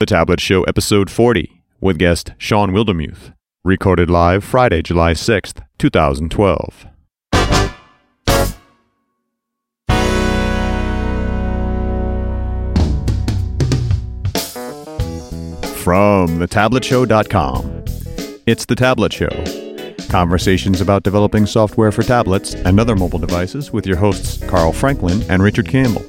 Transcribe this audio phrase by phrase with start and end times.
[0.00, 3.34] The Tablet Show, episode 40, with guest Shawn Wildermuth.
[3.62, 6.86] Recorded live Friday, July 6th, 2012.
[15.76, 17.84] From thetabletshow.com.
[18.46, 19.28] It's The Tablet Show.
[20.08, 25.22] Conversations about developing software for tablets and other mobile devices with your hosts Carl Franklin
[25.28, 26.06] and Richard Campbell.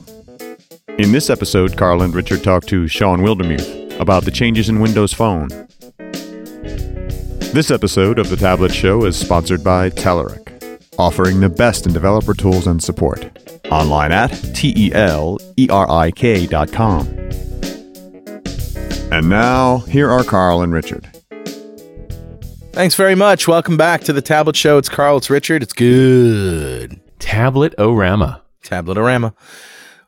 [0.97, 5.13] In this episode, Carl and Richard talk to Shawn Wildermuth about the changes in Windows
[5.13, 5.47] Phone.
[7.53, 12.33] This episode of The Tablet Show is sponsored by Telerik, offering the best in developer
[12.33, 13.29] tools and support.
[13.69, 17.07] Online at T E L E R I K dot com.
[19.11, 21.07] And now, here are Carl and Richard.
[22.71, 23.47] Thanks very much.
[23.47, 24.77] Welcome back to the Tablet Show.
[24.77, 25.17] It's Carl.
[25.17, 25.61] It's Richard.
[25.61, 26.99] It's good.
[27.19, 28.41] Tablet Orama.
[28.63, 29.33] Tabletorama.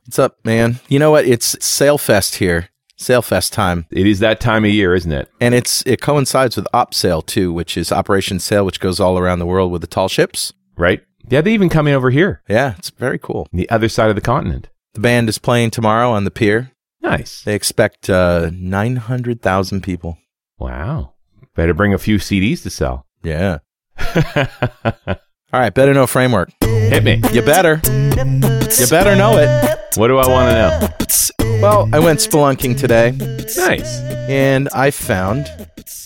[0.06, 0.80] What's up, man?
[0.88, 1.26] You know what?
[1.26, 2.70] It's Sail Fest here.
[2.98, 3.86] Sail Fest time.
[3.92, 5.30] It is that time of year, isn't it?
[5.42, 9.40] And it's it coincides with OpSail too, which is Operation Sail, which goes all around
[9.40, 10.54] the world with the tall ships.
[10.78, 11.02] Right?
[11.30, 13.48] Yeah, they even coming over here, Yeah, it's very cool.
[13.54, 14.70] the other side of the continent.
[14.94, 16.72] The band is playing tomorrow on the pier.
[17.02, 17.42] Nice.
[17.44, 20.17] They expect uh, 900,000 people.
[20.60, 21.14] Wow.
[21.56, 23.06] Better bring a few CDs to sell.
[23.23, 23.60] Yeah.
[24.28, 26.50] All right, better know framework.
[26.62, 27.22] Hit me.
[27.32, 27.82] You better.
[27.86, 29.95] You better know it.
[29.98, 31.42] What do I want to know?
[31.64, 33.11] Well, I went spelunking today.
[33.56, 34.00] Nice.
[34.28, 35.47] and I found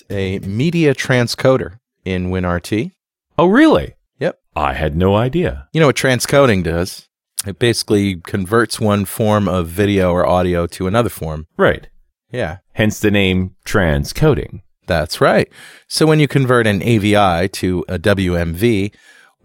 [0.07, 2.91] a media transcoder in WinRT.
[3.39, 3.95] Oh, really?
[4.19, 4.37] Yep.
[4.55, 5.67] I had no idea.
[5.73, 7.07] You know what transcoding does?
[7.47, 11.47] It basically converts one form of video or audio to another form.
[11.57, 11.89] Right.
[12.31, 14.61] Yeah, Hence the name transcoding.
[14.85, 15.49] that's right.
[15.87, 18.93] So when you convert an AVI to a WMV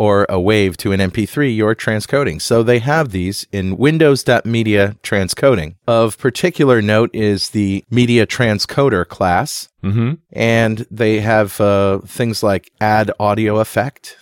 [0.03, 2.39] or a wave to an MP3, you're transcoding.
[2.41, 5.71] So they have these in Windows.media transcoding.
[5.87, 9.69] Of particular note is the media transcoder class.
[9.85, 10.13] Mm-hmm.
[10.33, 14.17] and they have uh, things like add audio effect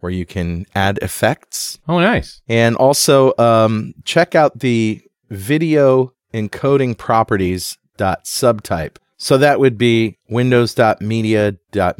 [0.00, 2.40] where you can add effects Oh, nice.
[2.48, 10.18] and also um, check out the video encoding properties dot subtype so that would be
[10.28, 11.96] windows.media dot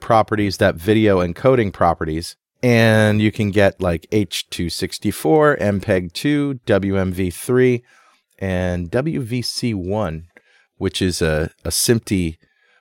[0.00, 7.82] properties dot video encoding properties and you can get like h264 mpeg2 wmv3
[8.38, 10.24] and wvc1
[10.78, 12.36] which is a, a SMPTE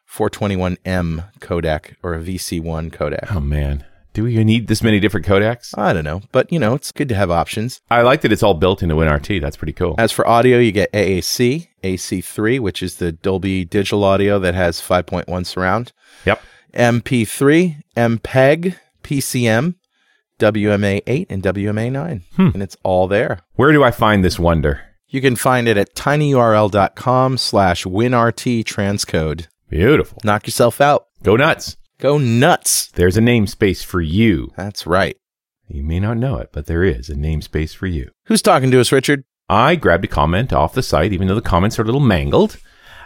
[0.09, 3.35] 421M codec or a VC1 codec.
[3.35, 3.85] Oh, man.
[4.13, 5.77] Do we need this many different codecs?
[5.77, 7.81] I don't know, but you know, it's good to have options.
[7.91, 9.41] I like that it's all built into WinRT.
[9.41, 9.95] That's pretty cool.
[9.97, 14.79] As for audio, you get AAC, AC3, which is the Dolby digital audio that has
[14.79, 15.91] 5.1 surround,
[16.25, 16.41] Yep.
[16.75, 19.75] MP3, MPEG, PCM,
[20.39, 22.23] WMA8, and WMA9.
[22.35, 22.49] Hmm.
[22.53, 23.39] And it's all there.
[23.53, 24.81] Where do I find this wonder?
[25.07, 29.47] You can find it at tinyurl.com slash winrt transcode.
[29.69, 30.17] Beautiful.
[30.23, 31.05] Knock yourself out.
[31.23, 31.77] Go nuts.
[31.99, 32.87] Go nuts.
[32.87, 34.51] There's a namespace for you.
[34.57, 35.15] That's right.
[35.67, 38.09] You may not know it, but there is a namespace for you.
[38.25, 39.23] Who's talking to us, Richard?
[39.47, 42.57] I grabbed a comment off the site, even though the comments are a little mangled.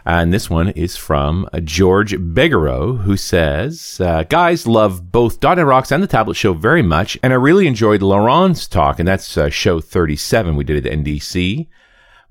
[0.06, 5.92] And this one is from George Begaro, who says, uh, Guys, love both .NET Rocks
[5.92, 9.50] and the Tablet Show very much, and I really enjoyed Laurent's talk, and that's uh,
[9.50, 11.68] show 37 we did at NDC.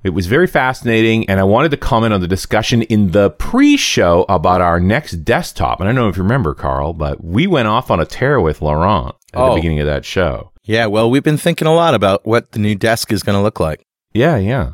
[0.05, 4.25] It was very fascinating, and I wanted to comment on the discussion in the pre-show
[4.29, 5.81] about our next desktop.
[5.81, 8.41] And I don't know if you remember, Carl, but we went off on a tear
[8.41, 9.51] with Laurent at Oh.
[9.51, 10.53] the beginning of that show.
[10.65, 13.43] Yeah, well, we've been thinking a lot about what the new desk is going to
[13.43, 13.83] look like.
[14.15, 14.73] Yeah, yeah.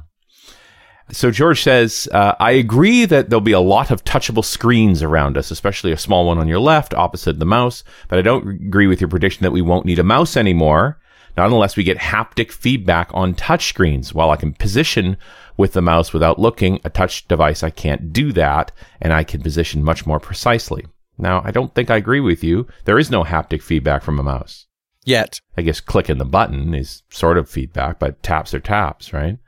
[1.11, 5.37] So George says, uh, I agree that there'll be a lot of touchable screens around
[5.37, 7.85] us, especially a small one on your left opposite the mouse.
[8.09, 10.99] But I don't agree with your prediction that we won't need a mouse anymore,
[11.37, 14.15] not unless we get haptic feedback on touch screens.
[14.15, 15.19] While I can position
[15.57, 19.43] with the mouse without looking, a touch device, I can't do that, and I can
[19.43, 20.87] position much more precisely.
[21.19, 22.67] Now, I don't think I agree with you.
[22.87, 24.67] There is no haptic feedback from a mouse.
[25.05, 25.39] Yet.
[25.57, 29.39] I guess clicking the button is sort of feedback, but taps are taps, right?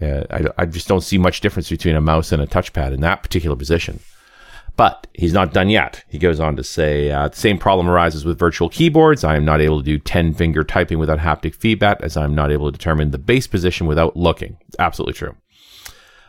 [0.00, 3.00] Yeah, I, I just don't see much difference between a mouse and a touchpad in
[3.00, 4.00] that particular position.
[4.76, 6.02] But he's not done yet.
[6.08, 9.22] He goes on to say, uh, the same problem arises with virtual keyboards.
[9.22, 12.50] I am not able to do 10 finger typing without haptic feedback, as I'm not
[12.50, 14.56] able to determine the base position without looking.
[14.66, 15.36] It's absolutely true.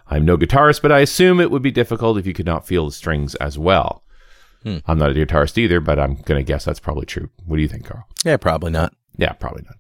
[0.08, 2.86] I'm no guitarist, but I assume it would be difficult if you could not feel
[2.86, 4.04] the strings as well.
[4.88, 7.30] I'm not a guitarist either, but I'm going to guess that's probably true.
[7.46, 8.08] What do you think, Carl?
[8.24, 8.94] Yeah, probably not.
[9.18, 9.76] Yeah, probably not.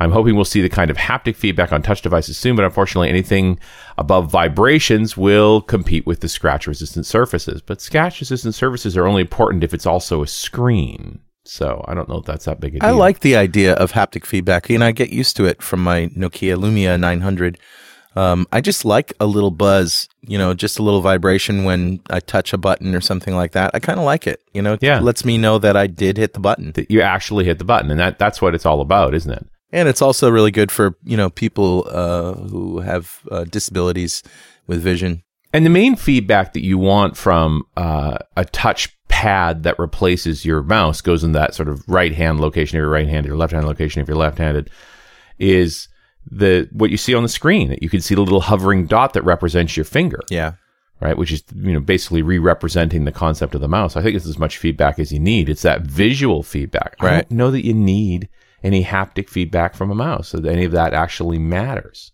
[0.00, 3.08] I'm hoping we'll see the kind of haptic feedback on touch devices soon, but unfortunately,
[3.08, 3.58] anything
[3.96, 7.60] above vibrations will compete with the scratch resistant surfaces.
[7.60, 11.20] But scratch resistant surfaces are only important if it's also a screen.
[11.44, 12.88] So I don't know if that's that big a deal.
[12.88, 16.08] I like the idea of haptic feedback, and I get used to it from my
[16.08, 17.58] Nokia Lumia 900
[18.18, 22.18] Um, I just like a little buzz, you know, just a little vibration when I
[22.20, 23.70] touch a button or something like that.
[23.74, 24.72] I kind of like it, you know.
[24.74, 25.00] It Yeah.
[25.00, 27.90] lets me know that I did hit the button, That you actually hit the button,
[27.90, 29.46] and that that's what it's all about, isn't it?
[29.70, 34.22] and it's also really good for you know people uh, who have uh, disabilities
[34.66, 35.22] with vision.
[35.52, 40.62] And the main feedback that you want from uh, a touch pad that replaces your
[40.62, 43.52] mouse goes in that sort of right hand location if you're right handed or left
[43.52, 44.70] hand location if you're left handed
[45.38, 45.88] is
[46.30, 47.76] the what you see on the screen.
[47.80, 50.52] You can see the little hovering dot that represents your finger, Yeah,
[51.00, 51.16] right?
[51.16, 53.96] Which is you know basically re-representing the concept of the mouse.
[53.96, 55.48] I think it's as much feedback as you need.
[55.48, 56.96] It's that visual feedback.
[57.00, 57.28] I Right.
[57.28, 58.28] don't know that you need
[58.62, 62.12] any haptic feedback from a mouse, so that any of that actually matters.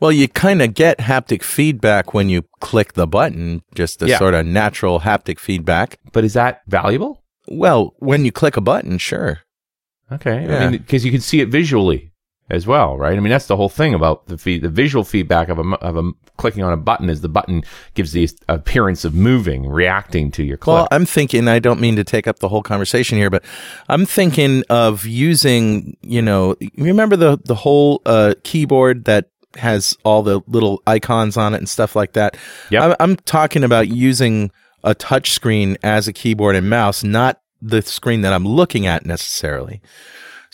[0.00, 4.18] Well, you kind of get haptic feedback when you click the button, just a Yeah.
[4.18, 5.98] sort of natural haptic feedback.
[6.12, 7.22] But is that valuable?
[7.48, 9.40] Well, when you click a button, sure.
[10.12, 10.46] Okay.
[10.46, 10.58] Yeah.
[10.58, 12.12] I mean, because you can see it visually
[12.54, 13.16] as well, right?
[13.16, 15.96] I mean, that's the whole thing about the feed, the visual feedback of a, of
[15.96, 17.62] a clicking on a button is the button
[17.94, 20.74] gives the appearance of moving, reacting to your click.
[20.74, 23.44] Well, I'm thinking, I don't mean to take up the whole conversation here, but
[23.88, 29.96] I'm thinking of using, you know, you remember the, the whole uh, keyboard that has
[30.04, 32.36] all the little icons on it and stuff like that?
[32.70, 32.82] Yep.
[32.82, 34.50] I'm, I'm talking about using
[34.82, 39.06] a touch screen as a keyboard and mouse, not the screen that I'm looking at
[39.06, 39.80] necessarily.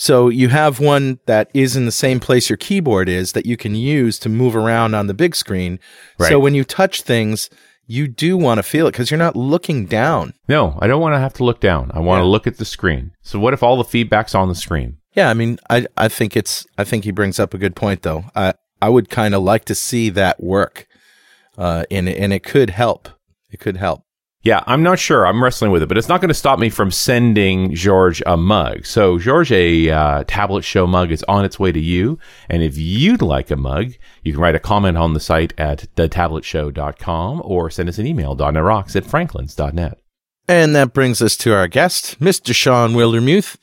[0.03, 3.59] So you have one that is in the same place your keyboard is that you
[3.59, 5.79] can use to move around on the big screen.
[6.19, 6.31] Right.
[6.31, 7.51] So when you touch things,
[7.87, 10.33] you do want to feel it because you're not looking down.
[10.49, 11.91] no, I don't want to have to look down.
[11.93, 12.31] I want to Yeah.
[12.31, 13.11] look at the screen.
[13.21, 14.97] So what if all the feedback's on the screen?
[15.15, 18.01] Yeah, I mean, I I think it's I think he brings up a good point
[18.01, 18.25] though.
[18.35, 20.87] I I would kind of like to see that work,
[21.59, 23.11] uh, and and it could help.
[23.51, 24.01] It could help.
[24.43, 25.27] Yeah, I'm not sure.
[25.27, 28.39] I'm wrestling with it, but it's not going to stop me from sending George a
[28.39, 28.87] mug.
[28.87, 32.19] So, George, a uh, tablet show mug is on its way to you.
[32.49, 33.93] And if you'd like a mug,
[34.23, 38.35] you can write a comment on the site at thetabletshow.com or send us an email,
[38.35, 39.99] .rocks at franklins.net.
[40.49, 42.55] And that brings us to our guest, Mr.
[42.55, 43.59] Shawn Wildermuth.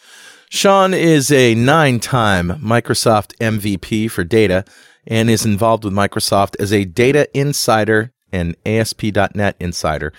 [0.51, 4.63] Shawn is a nine-time Microsoft MVP for data
[5.07, 10.13] and is involved with Microsoft as a data insider and ASP.NET insider.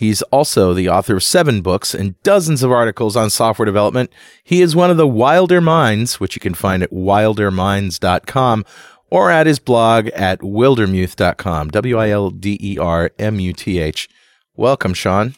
[0.00, 4.10] He's also the author of seven books and dozens of articles on software development.
[4.42, 8.64] He is one of the wilder minds, which you can find at wilderminds.com
[9.10, 11.68] or at his blog at wildermuth.com.
[11.68, 14.08] W-I-L-D-E-R-M-U-T-H.
[14.56, 15.34] Welcome, Shawn.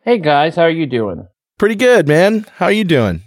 [0.00, 1.28] Hey guys, how are you doing?
[1.56, 2.46] Pretty good, man.
[2.56, 3.22] How are you doing?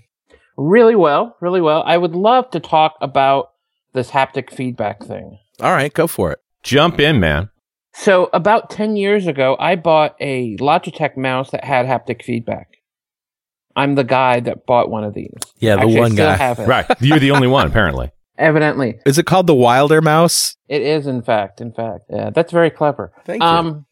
[0.57, 1.83] Really well, really well.
[1.85, 3.51] I would love to talk about
[3.93, 5.39] this haptic feedback thing.
[5.61, 6.39] All right, go for it.
[6.63, 7.49] Jump in, man.
[7.97, 12.67] So, about 10 years ago, I bought a Logitech mouse that had haptic feedback.
[13.77, 15.31] I'm the guy that bought one of these.
[15.59, 16.35] Yeah, the Actually, one still guy.
[16.35, 16.67] have it.
[16.67, 16.85] Right.
[16.99, 18.11] You're the only one, apparently.
[18.37, 18.99] Evidently.
[19.05, 20.57] Is it called the Wilder Mouse?
[20.67, 21.61] It is, in fact.
[21.61, 22.03] In fact.
[22.09, 23.13] Yeah, that's very clever.
[23.23, 23.47] Thank you.
[23.47, 23.85] Um,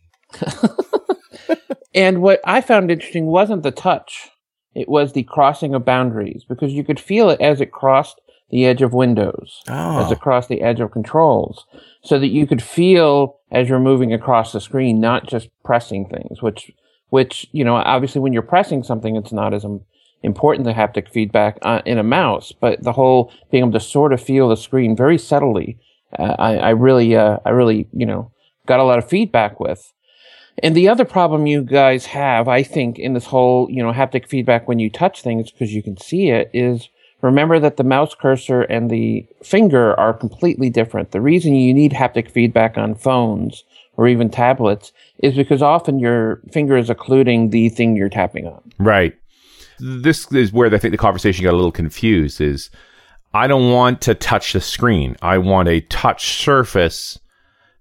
[1.95, 4.29] and what I found interesting wasn't the touch,
[4.75, 8.19] it was the crossing of boundaries because you could feel it as it crossed
[8.53, 9.63] the edge of windows.
[9.67, 11.65] as Oh, across the edge of controls
[12.03, 16.39] so that you could feel as you're moving across the screen, not just pressing things,
[16.43, 16.71] which,
[17.09, 19.65] which, you know, obviously when you're pressing something, it's not as
[20.21, 24.13] important, the haptic feedback uh, in a mouse, but the whole being able to sort
[24.13, 25.79] of feel the screen very subtly,
[26.19, 28.31] uh, I, I really, uh, I really, you know,
[28.67, 29.91] got a lot of feedback with.
[30.61, 34.27] And the other problem you guys have, I think, in this whole, you know, haptic
[34.27, 36.89] feedback when you touch things because you can see it is
[37.23, 41.11] remember that the mouse cursor and the finger are completely different.
[41.11, 43.63] The reason you need haptic feedback on phones
[43.95, 48.71] or even tablets is because often your finger is occluding the thing you're tapping on.
[48.77, 49.15] Right.
[49.79, 52.69] This is where I think the conversation got a little confused is
[53.33, 55.15] I don't want to touch the screen.
[55.21, 57.19] I want a touch surface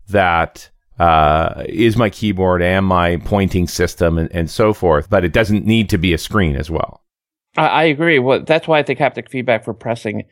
[0.09, 5.33] that uh, is my keyboard and my pointing system and, and so forth, but it
[5.33, 7.02] doesn't need to be a screen as well.
[7.57, 8.19] I, I agree.
[8.19, 10.25] Well, that's why I think haptic feedback for pressing.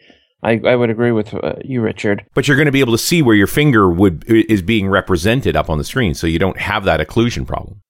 [0.42, 2.24] I, I would agree with uh, you, Richard.
[2.34, 5.54] But you're going to be able to see where your finger would is being represented
[5.54, 7.82] up on the screen, so you don't have that occlusion problem.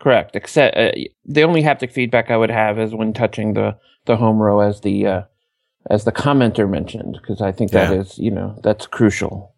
[0.00, 0.34] Correct.
[0.34, 0.90] Except uh,
[1.24, 4.80] the only haptic feedback I would have is when touching the the home row, as
[4.80, 5.22] the uh,
[5.88, 8.00] as the commenter mentioned, because I think that Yeah.
[8.00, 9.54] is you know that's crucial.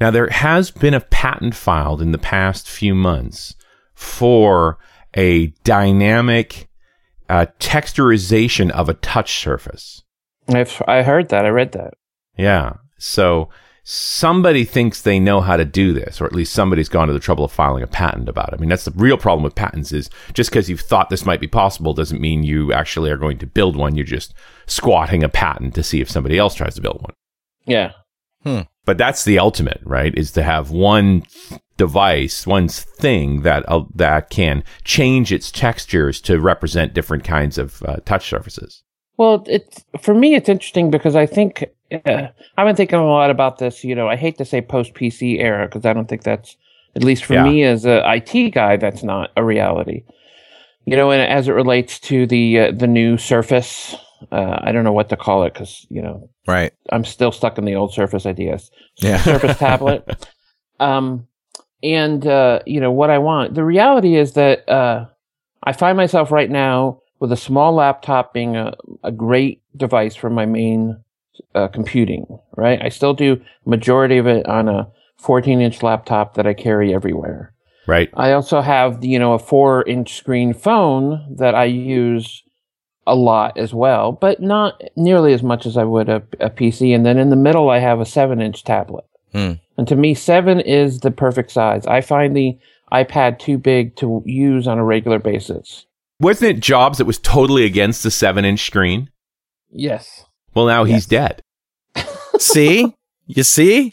[0.00, 3.56] Now, there has been a patent filed in the past few months
[3.94, 4.78] for
[5.16, 6.67] a dynamic
[7.28, 10.02] uh, texturization of a touch surface.
[10.48, 11.44] I've I heard that.
[11.44, 11.94] I read that.
[12.36, 12.74] Yeah.
[12.98, 13.50] So
[13.84, 17.18] somebody thinks they know how to do this, or at least somebody's gone to the
[17.18, 18.56] trouble of filing a patent about it.
[18.56, 21.40] I mean, that's the real problem with patents is just because you've thought this might
[21.40, 23.94] be possible doesn't mean you actually are going to build one.
[23.94, 24.34] You're just
[24.66, 27.14] squatting a patent to see if somebody else tries to build one.
[27.64, 27.92] Yeah.
[28.88, 30.16] But that's the ultimate, right?
[30.16, 31.24] Is to have one
[31.76, 37.82] device, one thing that uh, that can change its textures to represent different kinds of
[37.82, 38.82] uh, touch surfaces.
[39.18, 40.34] Well, it's for me.
[40.36, 43.84] It's interesting because I think uh, I've been thinking a lot about this.
[43.84, 46.56] You know, I hate to say post PC era because I don't think that's
[46.96, 47.44] at least for Yeah.
[47.44, 50.04] me as a IT guy, that's not a reality.
[50.86, 53.94] You know, and as it relates to the uh, the new Surface,
[54.32, 56.72] uh, I don't know what to call it because you know Right.
[56.90, 58.70] I'm still stuck in the old Surface ideas.
[58.96, 59.18] Yeah.
[59.22, 60.26] Surface tablet.
[60.80, 61.28] Um,
[61.82, 63.54] and uh, you know what I want.
[63.54, 65.06] The reality is that uh,
[65.62, 70.30] I find myself right now with a small laptop being a, a great device for
[70.30, 71.02] my main
[71.54, 72.26] uh, computing.
[72.56, 76.94] Right, I still do majority of it on a 14 inch laptop that I carry
[76.94, 77.52] everywhere.
[77.86, 78.10] Right.
[78.14, 82.42] I also have you know a four inch screen phone that I use
[83.08, 86.94] a lot as well, but not nearly as much as I would a, a PC.
[86.94, 89.04] And then in the middle, I have a seven inch tablet.
[89.32, 89.52] Hmm.
[89.76, 91.86] And to me, seven is the perfect size.
[91.86, 92.56] I find the
[92.92, 95.86] iPad too big to use on a regular basis.
[96.20, 99.10] Wasn't it Jobs that was totally against the seven inch screen?
[99.70, 100.24] Yes.
[100.54, 101.40] Well, now he's Yes.
[101.94, 102.06] dead.
[102.38, 102.94] see?
[103.26, 103.92] You see?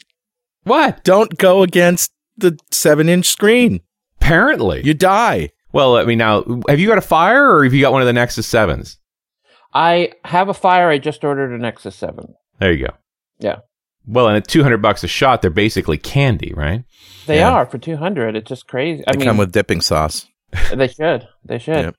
[0.64, 1.04] What?
[1.04, 3.80] Don't go against the seven inch screen.
[4.20, 4.82] Apparently.
[4.84, 5.50] You die.
[5.72, 8.06] well, I mean, now, have you got a Fire or have you got one of
[8.06, 8.96] the Nexus 7s?
[9.76, 10.88] I have a Fire.
[10.88, 12.34] I just ordered a Nexus 7.
[12.60, 12.94] There you go.
[13.38, 13.56] Yeah.
[14.06, 16.84] Well, and at 200 bucks a shot, they're basically candy, right?
[17.26, 17.50] They Yeah.
[17.52, 18.36] are for 200.
[18.36, 19.04] It's just crazy.
[19.06, 20.26] I They mean, come with dipping sauce.
[20.74, 21.28] they should.
[21.44, 21.76] They should.
[21.76, 21.94] Yep.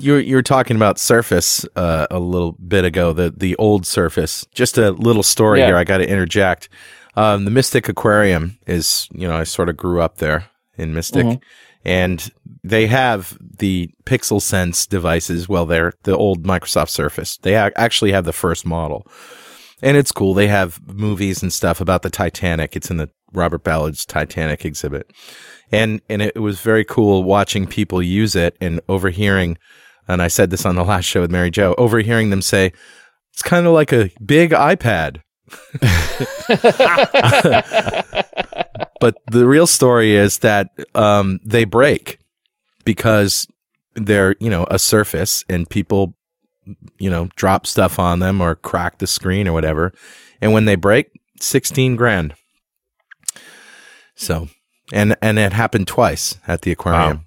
[0.00, 4.46] You're you were talking about Surface uh, a little bit ago, the the old Surface.
[4.54, 5.66] Just a little story Yeah.
[5.66, 5.76] here.
[5.76, 6.68] I got to interject.
[7.16, 10.44] Um, the Mystic Aquarium is, you know, I sort of grew up there
[10.76, 11.40] in Mystic, Mhm.
[11.88, 12.30] And
[12.62, 15.48] they have the Pixel Sense devices.
[15.48, 17.38] Well, they're the old Microsoft Surface.
[17.38, 19.06] They actually have the first model,
[19.80, 20.34] and it's cool.
[20.34, 22.76] They have movies and stuff about the Titanic.
[22.76, 25.10] It's in the Robert Ballard's Titanic exhibit,
[25.72, 29.56] and and it was very cool watching people use it and overhearing.
[30.06, 32.70] And I said this on the last show with Mary Jo, overhearing them say,
[33.32, 35.22] "It's kind of like a big iPad."
[39.00, 42.18] but the real story is that um, they break
[42.84, 43.46] because
[43.94, 46.14] they're you know a surface and people
[46.98, 49.92] you know drop stuff on them or crack the screen or whatever.
[50.40, 52.34] And when they break 16 grand.
[54.14, 54.48] So
[54.92, 57.26] and and it happened twice at the aquarium.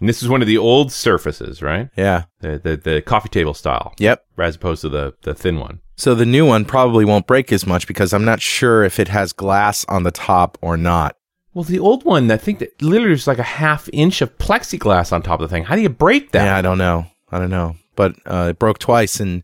[0.00, 1.88] And this is one of the old Surfaces, right?
[1.96, 2.24] yeah.
[2.40, 4.24] The, the, the coffee table style, yep.
[4.38, 5.80] As opposed to the, the thin one.
[5.98, 9.08] So the new one probably won't break as much because i'm not sure if it
[9.08, 11.14] has glass on the top or not
[11.54, 15.12] Well, the old one, I think that literally is like a half inch of plexiglass
[15.12, 15.64] on top of the thing.
[15.64, 16.44] How do you break that?
[16.44, 17.06] Yeah, I don't know.
[17.32, 17.74] I don't know.
[17.96, 19.42] But uh, it broke twice, and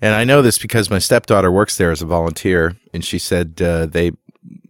[0.00, 3.60] and I know this because my stepdaughter works there as a volunteer, and she said
[3.60, 4.12] uh, they,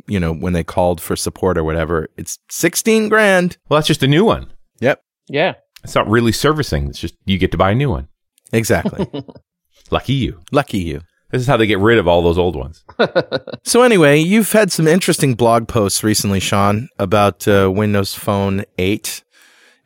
[0.06, 3.58] you know, when they called for support or whatever, it's sixteen grand.
[3.68, 4.46] Well, that's just a new one.
[4.80, 5.54] Yep, yeah.
[5.84, 6.88] It's not really servicing.
[6.88, 8.08] It's just you get to buy a new one.
[8.52, 9.06] exactly.
[9.90, 10.40] Lucky you.
[10.50, 11.02] Lucky you.
[11.30, 12.84] This is how they get rid of all those old ones.
[13.64, 19.24] So anyway, you've had some interesting blog posts recently, Shawn, about uh, Windows Phone 8,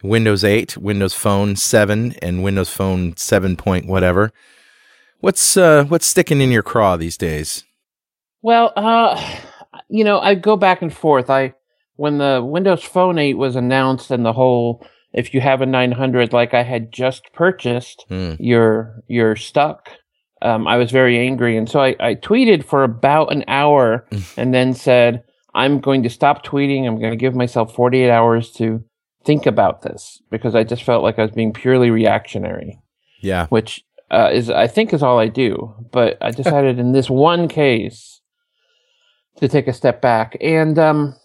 [0.02, 4.32] Windows 8, Windows Phone 7, and Windows Phone 7 point whatever.
[5.20, 7.64] What's uh, what's sticking in your craw these days?
[8.42, 9.18] Well, uh,
[9.88, 11.30] you know, I go back and forth.
[11.30, 11.54] I
[11.96, 16.32] when the Windows Phone 8 was announced and the whole if you have a 900
[16.34, 18.34] like I had just purchased, Hmm.
[18.38, 19.88] you're you're stuck.
[20.42, 24.06] Um, I was very angry, and so I, I tweeted for about an hour,
[24.36, 25.22] and then said,
[25.54, 26.86] "I'm going to stop tweeting.
[26.86, 28.82] I'm going to give myself 48 hours to
[29.24, 32.80] think about this because I just felt like I was being purely reactionary."
[33.22, 33.46] Yeah.
[33.48, 35.74] which uh, is I think is all I do.
[35.92, 38.20] But I decided in this one case
[39.36, 41.16] to take a step back, and um,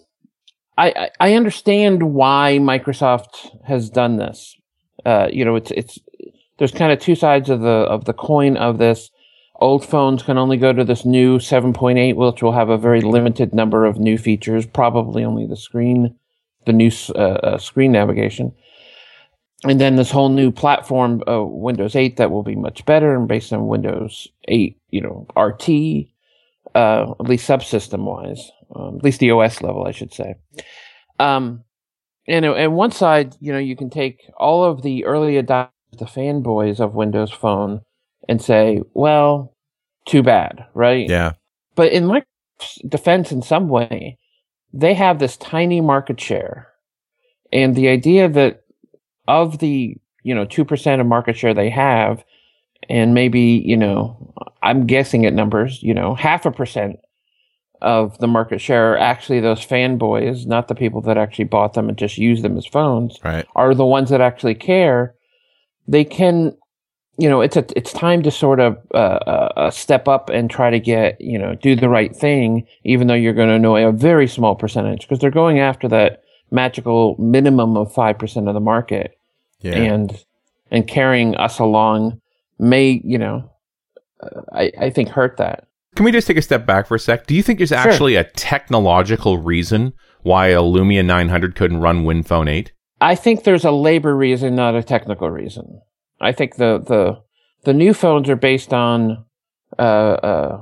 [0.77, 4.55] I I I understand why Microsoft has done this.
[5.05, 5.99] Uh, you know, it's it's
[6.57, 9.11] there's kind of two sides of the of the coin of this.
[9.61, 13.53] Old phones can only go to this new 7.8, which will have a very limited
[13.53, 16.13] number of new features, probably only the screen,
[16.65, 18.53] the new uh, uh, screen navigation
[19.63, 23.27] and then this whole new platform, uh, Windows 8, that will be much better and
[23.27, 26.07] based on Windows 8, you know, RT,
[26.75, 30.35] uh, at least subsystem wise, um, at least the OS level, I should say.
[31.19, 31.63] Um,
[32.27, 36.05] and and one side, you know, you can take all of the early adopters, the
[36.05, 37.81] fanboys of Windows Phone,
[38.29, 39.53] and say, well,
[40.07, 41.07] too bad, right?
[41.09, 41.33] Yeah.
[41.75, 44.17] But in Microsoft's defense, in some way,
[44.73, 46.67] they have this tiny market share,
[47.51, 48.63] and the idea that
[49.27, 52.23] of the you know two percent of market share they have,
[52.89, 56.99] and maybe you know I'm guessing at numbers, you know half a percent
[57.81, 61.89] of the market share are actually those fanboys, not the people that actually bought them
[61.89, 63.45] and just use them as phones, Right.
[63.55, 65.14] are the ones that actually care.
[65.87, 66.55] They can,
[67.17, 70.49] you know, it's a it's time to sort of uh, uh, uh, step up and
[70.49, 73.75] try to get you know do the right thing, even though you're going to know
[73.75, 78.53] a very small percentage because they're going after that magical minimum of five percent of
[78.53, 79.17] the market
[79.61, 79.77] Yeah.
[79.77, 80.23] and
[80.71, 82.21] and carrying us along
[82.59, 83.51] may you know
[84.21, 86.99] uh, I, I think hurt that Can we just take a step back for a
[86.99, 87.25] sec?
[87.27, 92.49] Do you think there's actually a technological reason why a Lumia 900 couldn't run WinPhone
[92.49, 92.71] 8?
[93.11, 95.81] I think there's a labor reason not a technical reason
[96.21, 97.03] i think the the
[97.63, 99.23] the new phones are based on
[99.79, 100.61] uh, uh,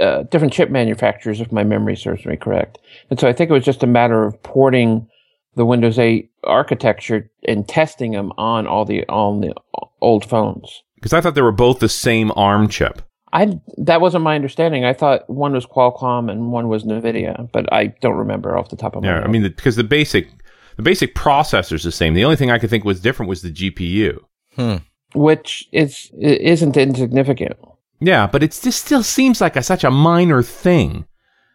[0.00, 2.78] uh, different chip manufacturers if my memory serves me correct
[3.10, 5.06] and so i think it was just a matter of porting
[5.54, 9.52] the windows 8 architecture and testing them on all the on the
[10.00, 13.02] old phones Because I thought they were both the same ARM chip.
[13.32, 14.84] I that wasn't my understanding.
[14.84, 18.76] I thought one was Qualcomm and one was Nvidia, but I don't remember off the
[18.76, 19.24] top of my Yeah, head.
[19.24, 20.28] I mean, the, because the basic
[20.76, 22.14] the basic processor is the same.
[22.14, 24.18] The only thing I could think was different was the GPU.
[24.56, 24.76] Hmm.
[25.14, 27.56] which is isn't insignificant.
[28.00, 31.06] Yeah, but it just still seems like a, such a minor thing.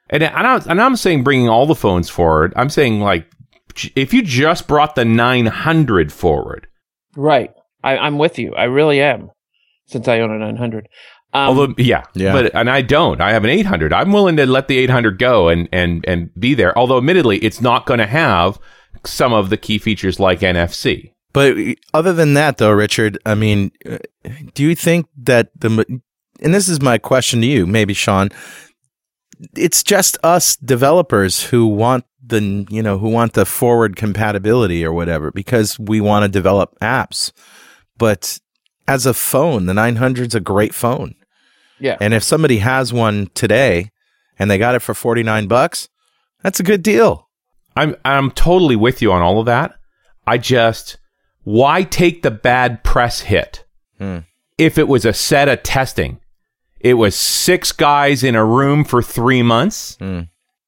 [0.09, 2.53] And, and, I, and I'm saying bringing all the phones forward.
[2.55, 3.27] I'm saying like
[3.95, 6.67] if you just brought the 900 forward,
[7.15, 7.51] Right.
[7.83, 8.53] I, I'm with you.
[8.55, 9.29] I really am.
[9.87, 10.87] Since I own a 900.
[11.33, 12.31] Um, although yeah, Yeah.
[12.33, 13.21] but and I don't.
[13.21, 13.93] I have an 800.
[13.93, 16.77] I'm willing to let the 800 go and and and be there.
[16.77, 18.59] Although admittedly, it's not going to have
[19.05, 21.13] some of the key features like NFC.
[21.33, 21.55] But
[21.93, 23.99] other than that, though, Richard, I mean, uh,
[24.53, 26.01] do you think that the
[26.41, 28.29] and this is my question to you, maybe Shawn,
[29.55, 34.91] it's just us developers who want the you know who want the forward compatibility or
[34.91, 37.31] whatever because we want to develop apps.
[37.97, 38.39] But
[38.87, 41.15] as a phone, the 900 is a great phone.
[41.79, 41.97] yeah.
[41.99, 43.91] And if somebody has one today
[44.39, 45.89] and they got it for 49 bucks,
[46.41, 47.26] that's a good deal.
[47.77, 49.75] I'm I'm totally with you on all of that.
[50.25, 50.97] I just
[51.43, 53.65] why take the bad press hit?
[53.99, 54.19] Hmm.
[54.57, 56.19] If it was a set of testing,
[56.79, 59.97] it was six guys in a room for three months.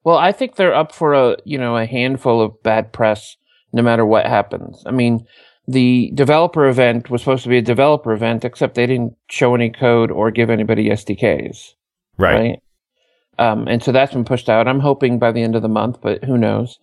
[0.04, 3.36] Well, I think they're up for a you know a handful of bad press,
[3.72, 4.82] no matter what happens.
[4.86, 5.26] I mean,
[5.66, 9.70] the developer event was supposed to be a developer event, except they didn't show any
[9.70, 11.74] code or give anybody SDKs.
[12.34, 12.62] right?
[13.38, 14.68] Um, and so that's been pushed out.
[14.68, 16.78] I'm hoping by the end of the month, but who knows?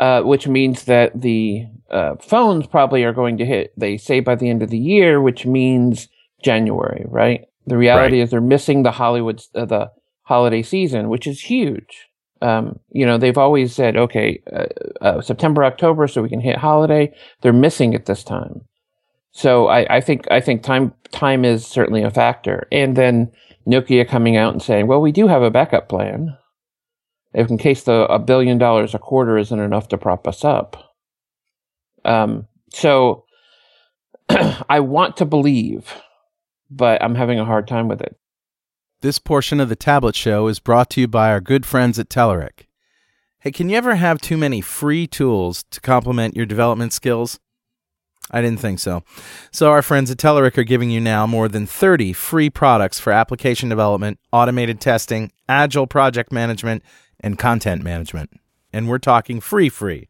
[0.00, 3.70] Uh, which means that the uh, phones probably are going to hit.
[3.76, 6.08] They say by the end of the year, which means
[6.42, 7.42] January, right?
[7.66, 8.22] The reality Right.
[8.24, 9.90] is they're missing the Hollywood uh, the
[10.22, 12.08] holiday season, which is huge.
[12.40, 14.66] Um, you know, they've always said, okay, uh,
[15.02, 17.12] uh, September, October, so we can hit holiday.
[17.42, 18.62] They're missing it this time.
[19.32, 22.66] So I, I think I think time time is certainly a factor.
[22.72, 23.30] And then
[23.66, 26.38] Nokia coming out and saying, "Well, we do have a backup plan,
[27.34, 30.94] in case the a billion dollars a quarter isn't enough to prop us up."
[32.04, 33.24] Um, so
[34.68, 35.94] I want to believe,
[36.70, 38.16] but I'm having a hard time with it.
[39.02, 42.10] This portion of the Tablet Show is brought to you by our good friends at
[42.10, 42.66] Telerik.
[43.38, 47.40] Hey, can you ever have too many free tools to complement your development skills?
[48.30, 49.02] I didn't think so.
[49.50, 53.12] So, our friends at Telerik are giving you now more than 30 free products for
[53.12, 56.82] application development, automated testing, agile project management,
[57.20, 58.30] and content management.
[58.72, 60.08] And we're talking free, free.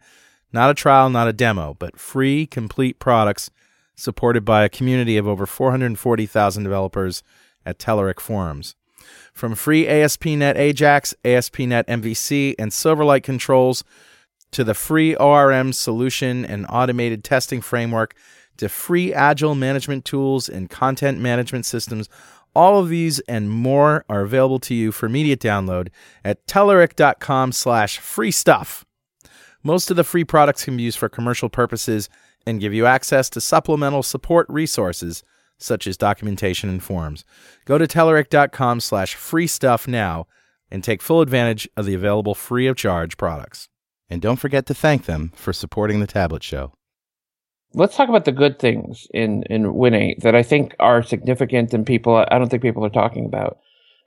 [0.53, 3.51] Not a trial, not a demo, but free, complete products
[3.95, 7.23] supported by a community of over 440,000 developers
[7.65, 8.75] at Telerik forums.
[9.33, 13.85] From free ASP.NET Ajax, ASP.NET MVC, and Silverlight controls
[14.51, 18.15] to the free ORM solution and automated testing framework
[18.57, 22.09] to free agile management tools and content management systems,
[22.55, 25.89] all of these and more are available to you for immediate download
[26.25, 28.85] at Telerik.com slash free stuff.
[29.63, 32.09] Most of the free products can be used for commercial purposes
[32.47, 35.23] and give you access to supplemental support resources
[35.59, 37.25] such as documentation and forms.
[37.67, 40.27] Go to Telerik.com slash free stuff now
[40.71, 43.69] and take full advantage of the available free of charge products.
[44.09, 46.73] And don't forget to thank them for supporting the Tablet Show.
[47.73, 51.73] Let's talk about the good things in in Win 8 that I think are significant
[51.73, 53.59] and people I don't think people are talking about.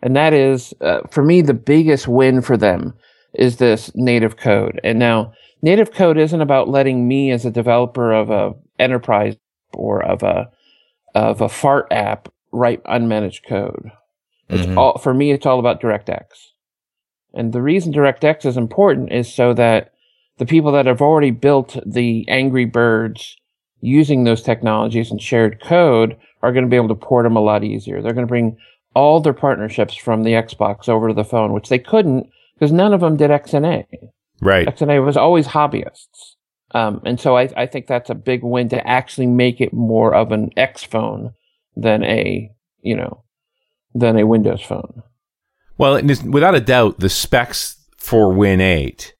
[0.02, 2.94] And that is, uh, for me, the biggest win for them
[3.34, 4.82] is this native code.
[4.84, 9.38] And now, native code isn't about letting me, as a developer of a enterprise
[9.74, 10.50] or of a
[11.16, 13.92] of a fart app, write unmanaged code.
[14.50, 14.78] It's Mhm.
[14.78, 15.32] all for me.
[15.32, 16.52] It's all about DirectX.
[17.34, 19.92] And the reason DirectX is important is so that
[20.38, 23.38] the people that have already built the Angry Birds
[23.84, 27.42] using those technologies and shared code are going to be able to port them a
[27.42, 28.02] lot easier.
[28.02, 28.58] They're going to bring
[28.96, 32.94] all their partnerships from the Xbox over to the phone, which they couldn't because none
[32.94, 33.86] of them did XNA.
[34.42, 34.68] Right.
[34.68, 36.36] XNA was always hobbyists.
[36.72, 40.16] Um, and so I, I think that's a big win to actually make it more
[40.16, 41.34] of an X phone
[41.76, 43.24] than a, you know,
[43.94, 45.04] than a Windows phone.
[45.78, 49.14] Well, and without a doubt, the specs for Win 8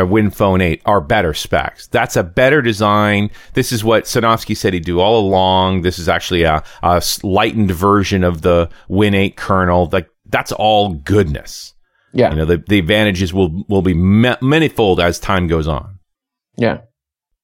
[0.00, 1.86] Uh, or Win Phone 8 are better specs.
[1.88, 3.30] That's a better design.
[3.54, 5.82] This is what Sinofsky said he'd do all along.
[5.82, 9.88] This is actually a, a lightened version of the Win 8 kernel.
[9.92, 11.74] Like that's all goodness.
[12.12, 12.30] Yeah.
[12.30, 15.98] You know, the, the advantages will will be ma- manifold as time goes on.
[16.56, 16.80] Yeah.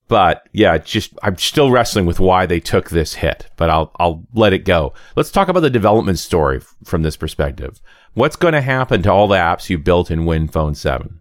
[0.09, 4.25] But yeah, just I'm still wrestling with why they took this hit, but I'll I'll
[4.35, 4.92] let it go.
[5.16, 7.81] Let's talk about the development story f- from this perspective.
[8.14, 11.21] What's going to happen to all the apps you built in Win Phone 7?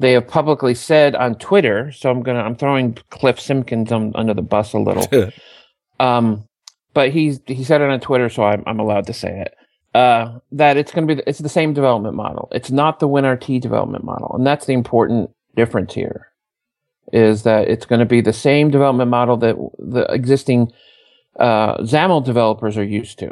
[0.00, 4.34] They have publicly said on Twitter, so I'm gonna I'm throwing Cliff Simpkins on, under
[4.34, 5.32] the bus a little.
[6.00, 6.44] um,
[6.94, 9.54] but he's he said it on Twitter, so I'm I'm allowed to say it.
[9.94, 12.48] Uh, that it's going to be it's the same development model.
[12.52, 16.28] It's not the WinRT development model, and that's the important difference here.
[17.12, 20.70] Is that it's going to be the same development model that the existing
[21.40, 23.30] uh, XAML developers are used to.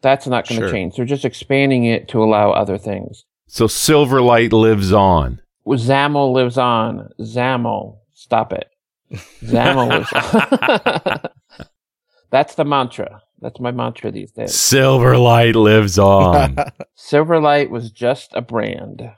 [0.00, 0.72] That's not going to Sure.
[0.72, 0.96] change.
[0.96, 3.24] They're just expanding it to allow other things.
[3.46, 5.40] So Silverlight lives on.
[5.74, 7.08] XAML lives on.
[7.20, 8.68] XAML, stop it.
[9.42, 11.66] XAML lives on.
[12.30, 13.22] That's the mantra.
[13.40, 14.52] That's my mantra these days.
[14.52, 16.56] Silverlight lives on.
[16.96, 19.10] Silverlight was just a brand.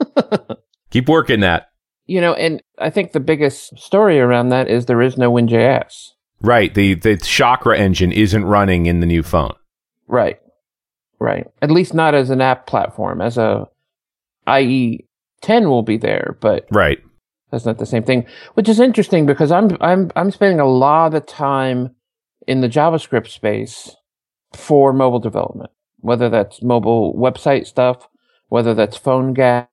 [0.90, 1.68] Keep working that.
[2.06, 6.10] You know, and I think the biggest story around that is there is no WinJS.
[6.40, 6.74] Right.
[6.74, 9.54] The the Chakra engine isn't running in the new phone.
[10.08, 10.38] Right.
[11.20, 11.46] Right.
[11.62, 13.20] At least not as an app platform.
[13.20, 13.68] As a
[14.48, 15.06] IE
[15.42, 16.98] 10 will be there, but Right.
[17.50, 21.14] That's not the same thing, which is interesting because I'm I'm I'm spending a lot
[21.14, 21.94] of time
[22.46, 23.94] in the JavaScript space
[24.54, 28.08] for mobile development, whether that's mobile website stuff,
[28.48, 29.68] whether that's PhoneGap.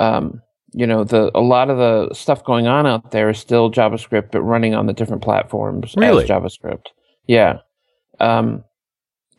[0.00, 3.70] Um, you know, the a lot of the stuff going on out there is still
[3.70, 6.24] JavaScript, but running on the different platforms Really?
[6.24, 6.86] as JavaScript.
[7.26, 7.58] Yeah.
[8.20, 8.64] Um,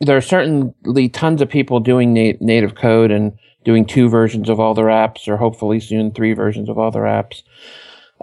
[0.00, 3.32] there are certainly tons of people doing na- native code and
[3.64, 7.02] doing two versions of all their apps, or hopefully soon three versions of all their
[7.02, 7.42] apps.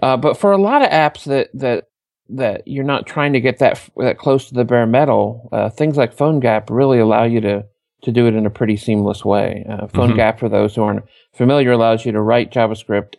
[0.01, 1.85] Uh, but for a lot of apps that that
[2.29, 5.69] that you're not trying to get that f- that close to the bare metal, uh,
[5.69, 7.65] things like PhoneGap really allow you to
[8.03, 9.65] to do it in a pretty seamless way.
[9.67, 13.15] Uh, PhoneGap, for those who aren't familiar, allows you to write JavaScript,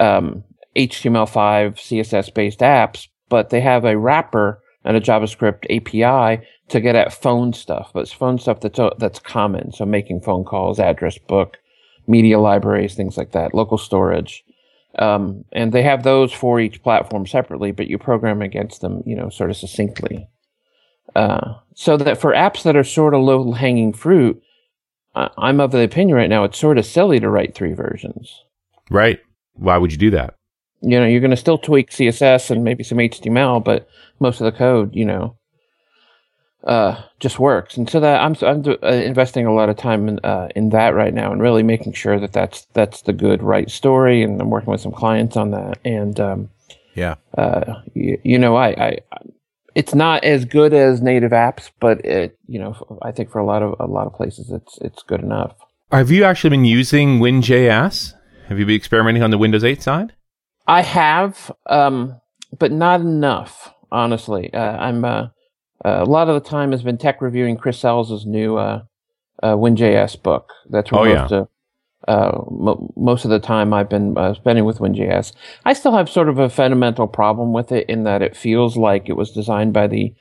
[0.00, 0.42] um,
[0.76, 6.96] HTML5, CSS based apps, but they have a wrapper and a JavaScript API to get
[6.96, 7.90] at phone stuff.
[7.92, 9.72] But it's phone stuff that's that's common.
[9.72, 11.58] So making phone calls, address book,
[12.06, 14.44] media libraries, things like that, local storage.
[14.98, 19.16] Um, and they have those for each platform separately, but you program against them, you
[19.16, 20.28] know, sort of succinctly.
[21.14, 24.42] Uh, so that for apps that are sort of low hanging fruit,
[25.14, 28.42] I I'm of the opinion right now it's sort of silly to write three versions.
[28.90, 29.20] Right.
[29.54, 30.34] Why would you do that?
[30.80, 33.88] You know, you're going to still tweak CSS and maybe some HTML, but
[34.22, 35.36] most of the code, you know,
[36.64, 37.76] uh, just works.
[37.76, 40.94] And so that I'm I'm uh, investing a lot of time in uh, in that
[40.94, 44.22] right now, and really making sure that that's that's the good right story.
[44.22, 45.78] And I'm working with some clients on that.
[45.84, 46.50] And um,
[46.94, 47.16] Yeah.
[47.36, 48.98] uh, you, you know, I, I,
[49.74, 53.44] it's not as good as native apps, but it, you know, I think for a
[53.44, 55.54] lot of a lot of places, it's it's good enough.
[55.90, 58.14] Have you actually been using WinJS?
[58.48, 60.12] Have you been experimenting on the Windows 8 side?
[60.66, 62.20] I have, um,
[62.58, 64.52] but not enough, honestly.
[64.52, 65.28] Uh, I'm uh,
[65.84, 68.82] uh, a lot of the time has been tech reviewing Chris Sells' new uh,
[69.42, 70.50] uh, WinJS book.
[70.70, 71.48] That's where Oh, most of
[72.08, 75.32] uh, mo- most of the time I've been uh, spending with WinJS.
[75.64, 79.08] I still have sort of a fundamental problem with it in that it feels like
[79.08, 80.12] it was designed by the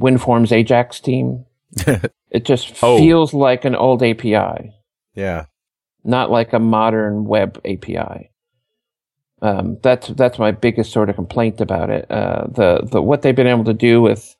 [0.00, 1.44] WebForms Ajax team.
[2.30, 2.98] it just Oh.
[2.98, 4.72] feels like an old API
[5.14, 5.46] Yeah.
[6.04, 8.30] not like a modern web API.
[9.40, 12.10] Um, that's that's my biggest sort of complaint about it.
[12.10, 14.34] Uh, the the what they've been able to do with,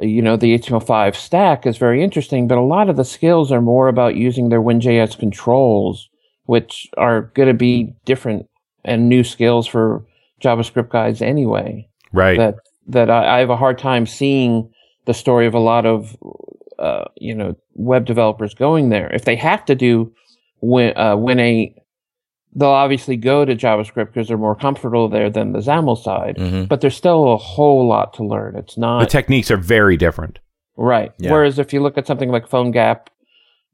[0.00, 3.60] you know, the HTML5 stack is very interesting, but a lot of the skills are
[3.60, 6.08] more about using their WinJS controls,
[6.44, 8.48] which are going to be different
[8.84, 10.04] and new skills for
[10.42, 12.38] JavaScript guys anyway Right.
[12.38, 12.54] that
[12.88, 14.72] that I, I have a hard time seeing
[15.06, 16.16] the story of a lot of
[16.78, 19.12] uh, you know web developers going there.
[19.12, 20.12] If they have to do
[20.60, 21.76] win uh, win eight,
[22.54, 26.36] they'll obviously go to JavaScript because they're more comfortable there than the XAML side.
[26.36, 26.68] Mhm.
[26.68, 28.56] But there's still a whole lot to learn.
[28.56, 29.00] It's not.
[29.00, 30.38] the techniques are very different.
[30.76, 31.12] right.
[31.18, 31.30] Yeah.
[31.32, 33.06] Whereas if you look at something like PhoneGap,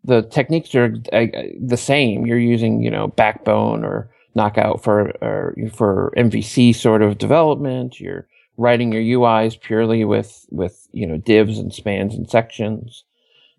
[0.05, 1.27] the techniques are uh,
[1.61, 2.27] the same.
[2.27, 7.99] You're using you know Backbone or Knockout for or for MVC sort of development.
[8.01, 8.27] You're
[8.59, 13.05] writing your UIs purely with with you know divs and spans and sections.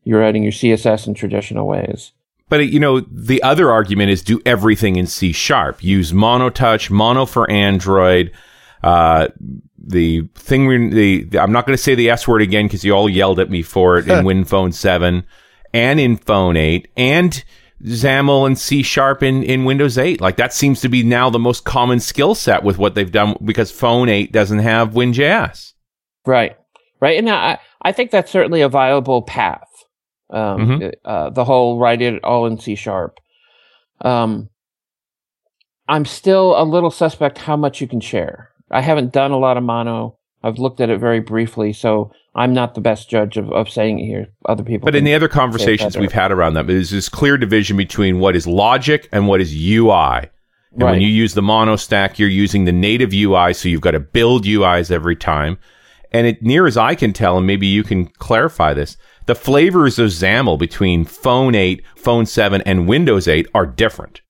[0.04, 2.12] You're writing your CSS in traditional ways.
[2.50, 5.84] But you know, the other argument is do everything in C sharp.
[5.84, 8.32] Use monotouch, mono for Android.
[8.84, 9.28] Uh,
[9.78, 12.84] the thing we, the, the I'm not going to say the S word again because
[12.84, 15.26] you all yelled at me for it in WinPhone 7
[15.74, 17.44] and in Phone 8 and
[17.84, 20.20] XAML and C sharp in, in Windows 8.
[20.20, 23.38] Like that seems to be now the most common skill set with what they've done
[23.44, 25.74] because Phone 8 doesn't have WinJS.
[26.26, 26.58] Right.
[27.00, 27.18] Right.
[27.18, 29.68] And I, I think that's certainly a viable path.
[30.30, 30.92] Um, Mhm.
[31.06, 33.20] uh, the whole write it all in C sharp.
[34.02, 34.50] Um,
[35.88, 38.50] I'm still a little suspect how much you can share.
[38.70, 40.18] I haven't done a lot of mono.
[40.44, 44.00] I've looked at it very briefly, so I'm not the best judge of, of saying
[44.00, 44.28] it here.
[44.46, 47.78] Other people, But in the other conversations we've had around them, there's this clear division
[47.78, 50.30] between what is logic and what is UI.
[50.74, 53.92] And when you use the mono stack, you're using the native UI, so you've got
[53.92, 55.58] to build UIs every time.
[56.12, 60.00] And it near as I can tell, and maybe you can clarify this, the flavors
[60.00, 64.22] of XAML between Phone 8, Phone 7, and Windows 8 are different.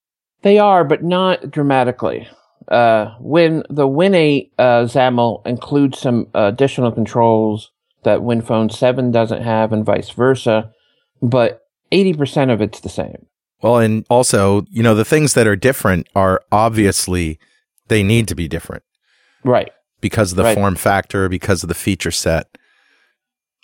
[0.41, 2.27] They are, but not dramatically.
[2.67, 7.71] Uh, when the Win8 uh, XAML includes some additional controls
[8.03, 10.71] that WinPhone 7 doesn't have, and vice versa,
[11.21, 11.61] but
[11.91, 13.27] 80% of it's the same.
[13.61, 17.39] Well, and also, you know, the things that are different are obviously
[17.87, 18.83] they need to be different
[19.47, 19.71] Right.
[20.01, 20.55] Because of the Right.
[20.55, 22.57] form factor, because of the feature set.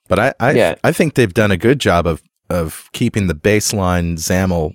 [0.08, 0.76] But I, I, Yeah.
[0.84, 4.74] I think they've done a good job of of keeping the baseline XAML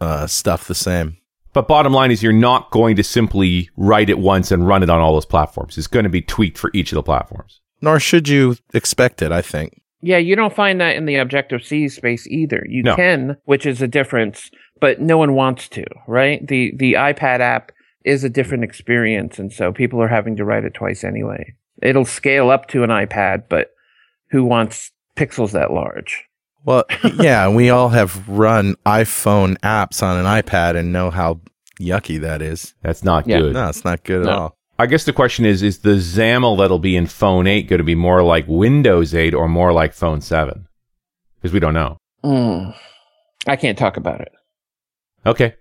[0.00, 1.16] uh, stuff the same.
[1.52, 4.88] But bottom line is you're not going to simply write it once and run it
[4.88, 5.76] on all those platforms.
[5.76, 7.60] It's going to be tweaked for each of the platforms.
[7.82, 9.32] Nor should you expect it.
[9.32, 9.80] I think.
[10.00, 12.64] Yeah, you don't find that in the Objective C space either.
[12.66, 12.96] You No.
[12.96, 16.46] can, which is a difference, but no one wants to, right?
[16.46, 17.72] The the iPad app
[18.04, 21.54] is a different experience, and so people are having to write it twice anyway.
[21.82, 23.70] It'll scale up to an iPad, but
[24.30, 26.24] who wants pixels that large?
[26.64, 26.84] Well,
[27.14, 31.40] yeah, we all have run iPhone apps on an iPad and know how
[31.80, 32.74] yucky that is.
[32.82, 33.40] That's not Yeah.
[33.40, 33.54] good.
[33.54, 34.30] No, it's not good No.
[34.30, 34.56] at all.
[34.78, 37.84] I guess the question is is the XAML that'll be in Phone 8 going to
[37.84, 40.66] be more like Windows 8 or more like Phone 7?
[41.36, 41.98] Because we don't know.
[42.24, 42.74] Mm.
[43.46, 44.32] I can't talk about it.
[45.26, 45.54] Okay.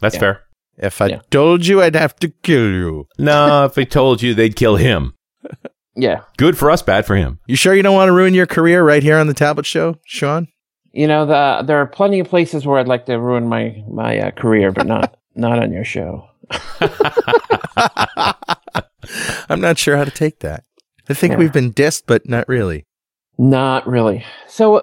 [0.00, 0.20] That's Yeah.
[0.20, 0.40] fair.
[0.78, 1.20] If I Yeah.
[1.30, 3.06] told you, I'd have to kill you.
[3.18, 5.14] No, if I told you they'd kill him.
[5.96, 7.40] Yeah, Good for us, bad for him.
[7.48, 9.96] You sure you don't want to ruin your career right here on the Tablet Show,
[10.06, 10.46] Shawn?
[10.92, 14.18] you know the there are plenty of places where I'd like to ruin my my
[14.18, 16.24] uh, career, but not not on your show.
[19.48, 20.64] I'm not sure how to take that.
[21.08, 21.38] I think Yeah.
[21.38, 22.84] we've been dissed, but not really.
[23.38, 24.24] Not really.
[24.46, 24.82] So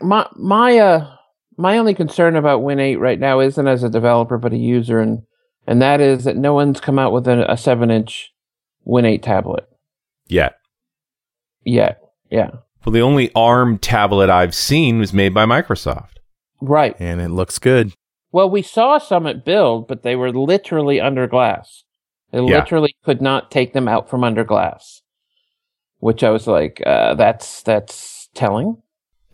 [0.00, 1.15] my my uh
[1.56, 5.00] my only concern about Win 8 right now isn't as a developer but a user
[5.00, 5.22] and
[5.66, 8.32] and that is that no one's come out with a, a 7-inch
[8.84, 9.68] Win 8 tablet
[10.28, 10.58] yet.
[11.64, 12.00] yet.
[12.30, 12.50] Yeah.
[12.84, 16.18] Well, the only ARM tablet I've seen was made by Microsoft.
[16.60, 16.94] Right.
[17.00, 17.92] And it looks good.
[18.30, 21.82] Well, we saw some at build, but they were literally under glass.
[22.30, 22.58] They Yeah.
[22.58, 25.02] literally could not take them out from under glass.
[25.98, 28.76] Which I was like, uh, that's that's telling.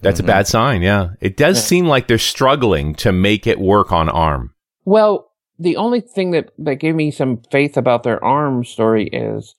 [0.03, 0.25] That's Mhm.
[0.25, 1.11] a bad sign, yeah.
[1.21, 1.63] It does Yeah.
[1.63, 4.53] seem like they're struggling to make it work on ARM.
[4.85, 9.55] Well, the only thing that, that gave me some faith about their ARM story is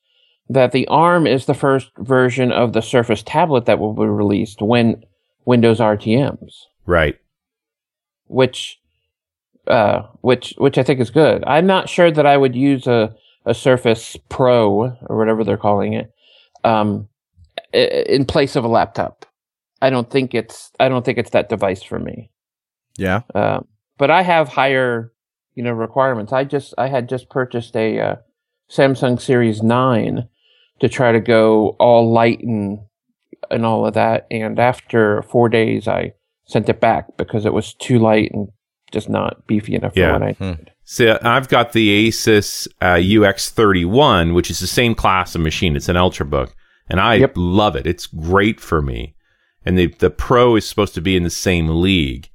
[0.50, 4.62] that the ARM is the first version of the Surface tablet that will be released
[4.62, 5.04] when
[5.46, 7.16] Windows RTMs, Right.
[8.28, 8.80] which,
[9.68, 11.44] uh, which, which I think is good.
[11.48, 15.94] I'm not sure that I would use a, a Surface Pro or whatever they're calling
[15.94, 16.12] it,
[16.66, 17.08] um,
[17.72, 19.26] in place of a laptop.
[19.84, 22.32] I don't think it's, I don't think it's that device for me.
[22.98, 23.22] Yeah.
[23.36, 23.60] Uh,
[23.98, 25.12] but I have higher,
[25.56, 26.32] you know, requirements.
[26.34, 28.16] I just I had just purchased a uh,
[28.70, 30.28] Samsung Series Nine
[30.80, 32.80] to try to go all light and
[33.52, 34.26] and all of that.
[34.32, 36.14] And after four days, I
[36.46, 38.48] sent it back because it was too light and
[38.92, 40.08] just not beefy enough Yeah.
[40.08, 40.44] for what I Hmm.
[40.52, 40.72] needed.
[40.86, 45.76] So I've got the Asus uh, UX31, which is the same class of machine.
[45.76, 46.52] It's an Ultrabook,
[46.90, 47.34] and I Yep.
[47.36, 47.88] love it.
[47.88, 49.16] It's great for me.
[49.66, 52.30] And the the Pro is supposed to be in the same league.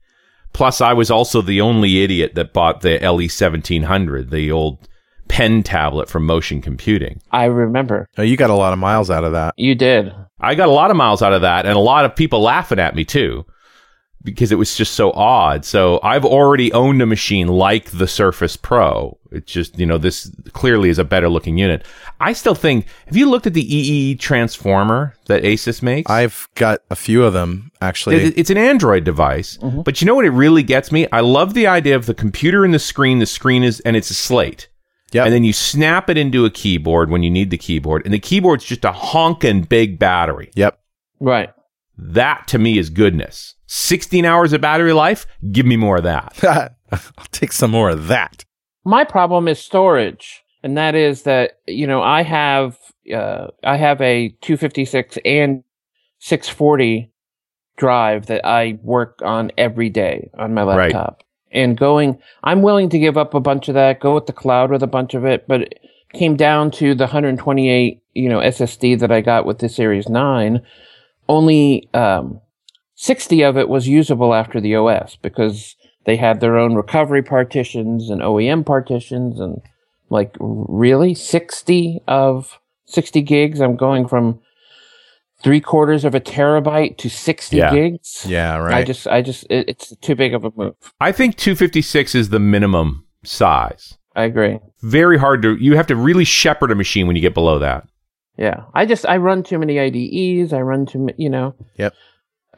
[0.52, 4.88] Plus, I was also the only idiot that bought the LE1700, the old
[5.28, 7.20] pen tablet from Motion Computing.
[7.30, 9.54] I remember Oh, you got a lot of miles out of that.
[9.56, 10.12] you did.
[10.40, 12.78] I got a lot of miles out of that, and a lot of people laughing
[12.78, 13.44] at me too,
[14.22, 15.64] because it was just so odd.
[15.64, 19.16] So I've already owned a machine like the Surface Pro.
[19.30, 21.84] It's just you know this clearly is a better looking unit.
[22.20, 22.86] I still think.
[23.06, 26.10] Have you looked at the Eee transformer that Asus makes?
[26.10, 28.16] I've got a few of them actually.
[28.16, 29.82] It- It's an Android device, mm-hmm.
[29.82, 30.24] but you know what?
[30.24, 31.06] It really gets me.
[31.12, 33.18] I love the idea of the computer and the screen.
[33.18, 34.68] The screen is and it's a slate.
[35.12, 35.24] Yep.
[35.24, 38.18] And then you snap it into a keyboard when you need the keyboard, and the
[38.18, 40.50] keyboard's just a honking big battery.
[40.54, 40.78] Yep.
[41.18, 41.50] Right.
[41.96, 43.54] That to me is goodness.
[43.68, 46.36] 16 hours of battery life, give me more of that.
[46.92, 47.00] I'll
[47.30, 48.44] take some more of that.
[48.84, 52.76] My problem is storage, and that is that you know I have
[53.14, 55.62] uh, I have a 256 and
[56.20, 57.10] 640
[57.76, 60.92] drive that I work on every day on my Right.
[60.92, 61.22] laptop.
[61.52, 64.70] And going, I'm willing to give up a bunch of that, go with the cloud
[64.70, 65.80] with a bunch of it, but it
[66.12, 70.60] came down to the 128, you know, SSD that I got with the Series 9.
[71.28, 72.40] Only um,
[73.02, 78.10] 60 of it was usable after the OS because they had their own recovery partitions
[78.10, 79.60] and OEM partitions and
[80.10, 83.60] like really 60 of 60 gigs.
[83.60, 84.40] I'm going from
[85.40, 87.72] three quarters of a terabyte to 60 Yeah.
[87.72, 88.26] gigs.
[88.28, 88.78] Yeah, Right.
[88.78, 90.74] I just, I just, it, it's too big of a move.
[91.00, 93.96] I think 256 is the minimum size.
[94.16, 94.58] I agree.
[94.82, 97.86] Very hard to, you have to really shepherd a machine when you get below that.
[98.36, 100.52] Yeah, I just I run too many IDEs.
[100.52, 101.54] I run too, you know.
[101.76, 101.92] Yep.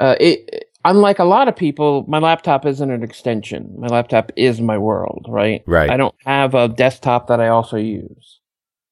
[0.00, 3.74] Uh, it unlike a lot of people, my laptop isn't an extension.
[3.78, 5.62] My laptop is my world, right?
[5.66, 5.90] Right.
[5.90, 8.40] I don't have a desktop that I also use.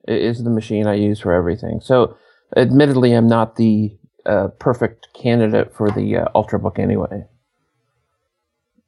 [0.06, 1.80] It is the machine I use for everything.
[1.82, 2.16] So,
[2.56, 7.24] admittedly, I'm not the uh, perfect candidate for the uh, Ultrabook anyway.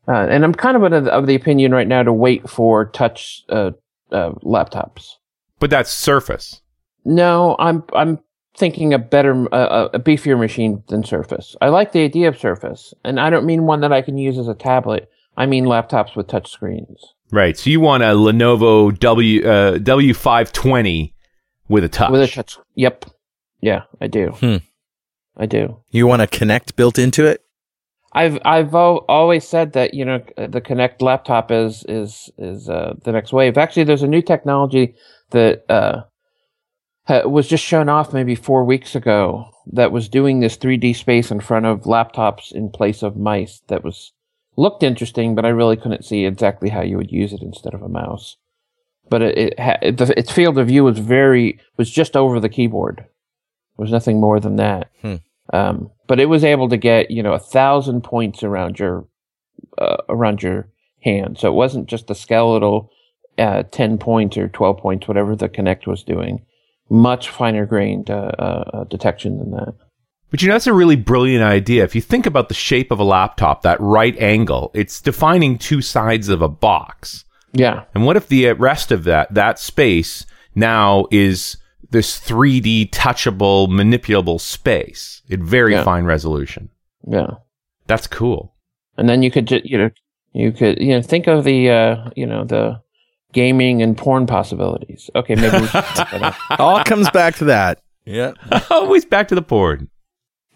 [0.06, 2.87] Uh, and I'm kind of of the, of the opinion right now to wait for
[2.87, 3.70] touch uh,
[4.12, 5.12] uh, laptops.
[5.59, 6.61] But that's Surface.
[7.04, 8.18] No, I'm I'm
[8.56, 11.56] thinking a better, uh, a beefier machine than Surface.
[11.60, 14.38] I like the idea of Surface, and I don't mean one that I can use
[14.38, 15.08] as a tablet.
[15.36, 17.14] I mean laptops with touch screens.
[17.32, 17.56] Right.
[17.56, 21.12] So you want a Lenovo W uh, W520
[21.68, 22.10] with a touch.
[22.10, 22.58] With a touch.
[22.74, 23.06] Yep.
[23.60, 24.28] Yeah, I do.
[24.30, 24.56] Hmm.
[25.36, 25.78] I do.
[25.90, 27.42] You want a Kinect built into it?
[28.12, 32.94] I've I've al- always said that you know the Kinect laptop is is is uh,
[33.04, 33.56] the next wave.
[33.56, 34.94] Actually, there's a new technology
[35.30, 36.04] that uh, ha-
[37.24, 41.40] was just shown off maybe four weeks ago that was doing this 3D space in
[41.40, 43.62] front of laptops in place of mice.
[43.68, 44.12] That was
[44.56, 47.82] looked interesting, but I really couldn't see exactly how you would use it instead of
[47.82, 48.36] a mouse.
[49.08, 52.38] But it, it ha- it, the, its field of view was very was just over
[52.38, 52.98] the keyboard.
[52.98, 54.90] There was nothing more than that.
[55.02, 55.16] Hmm.
[55.52, 59.06] Um, but it was able to get you know a thousand points around your
[59.78, 60.68] uh, around your
[61.00, 61.38] hand.
[61.38, 62.92] So it wasn't just the skeletal
[63.38, 66.44] uh, ten points or twelve points, whatever the Kinect was doing.
[66.90, 69.74] Much finer grained uh, uh, uh, detection than that.
[70.31, 71.85] But you know, that's a really brilliant idea.
[71.85, 75.83] If you think about the shape of a laptop, that right angle, it's defining two
[75.83, 77.24] sides of a box.
[77.53, 80.24] Yeah, And what if the rest of that, that space
[80.55, 81.57] now is
[81.90, 85.83] this 3D touchable, manipulable space in very Yeah.
[85.85, 86.68] fine resolution?
[87.09, 87.31] yeah.
[87.88, 88.55] That's cool.
[88.96, 89.90] And then you could just you know
[90.33, 92.81] you could you know think of the uh, you know the
[93.32, 95.08] gaming and porn possibilities.
[95.14, 96.34] Okay, maybe we should take that out.
[96.60, 97.80] All comes back to that.
[98.04, 98.32] Yeah.
[98.70, 99.88] Always back to the porn.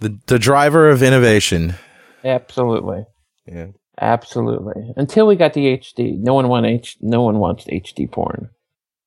[0.01, 1.75] The the driver of innovation.
[2.25, 3.05] absolutely.
[3.47, 3.69] Yeah.
[4.01, 4.93] Absolutely.
[4.97, 6.97] Until we got the HD, no one want H.
[7.01, 8.51] No one wants HD porn.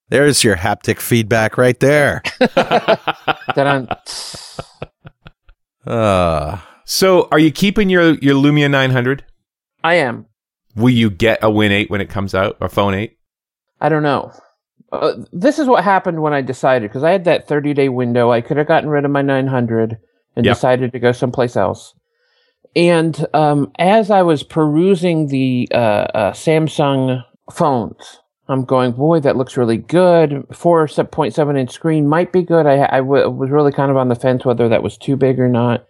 [0.10, 2.21] There's your haptic feedback right there.
[2.56, 3.89] Dun-dun.
[5.86, 9.23] Uh, So, are you keeping your, your Lumia 900?
[9.84, 10.25] I am.
[10.75, 13.17] Will you get a Win 8 when it comes out, or Phone 8?
[13.80, 14.32] I don't know.
[14.92, 18.32] Uh, this is what happened when I decided because I had that 30 day window.
[18.32, 19.98] I could have gotten rid of my 900
[20.36, 20.56] and Yep.
[20.56, 21.94] decided to go someplace else.
[22.76, 29.36] And um, as I was perusing the uh, uh, Samsung phones, I'm going, boy, that
[29.36, 30.32] looks really good.
[30.52, 32.66] 4.7 inch screen might be good.
[32.66, 35.40] I, I w- was really kind of on the fence whether that was too big
[35.40, 35.86] or not.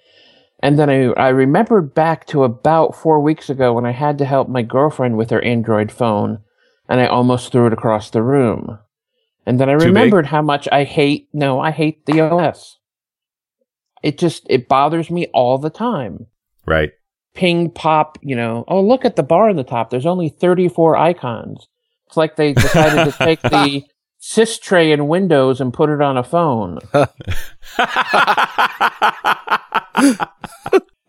[0.63, 4.25] And then I, I remembered back to about four weeks ago when I had to
[4.25, 6.39] help my girlfriend with her Android phone
[6.89, 8.79] and I almost threw it across the room.
[9.45, 9.87] And then I Too big?
[9.87, 12.77] remembered how much I hate, no, I hate the OS.
[14.03, 16.27] It just, it bothers me all the time.
[16.65, 16.91] Right.
[17.33, 19.89] Ping, pop, you know, oh, look at the bar on the top.
[19.89, 21.67] There's only 34 icons.
[22.07, 23.83] It's like they decided to take the
[24.21, 26.79] sys tray in Windows and put it on a phone.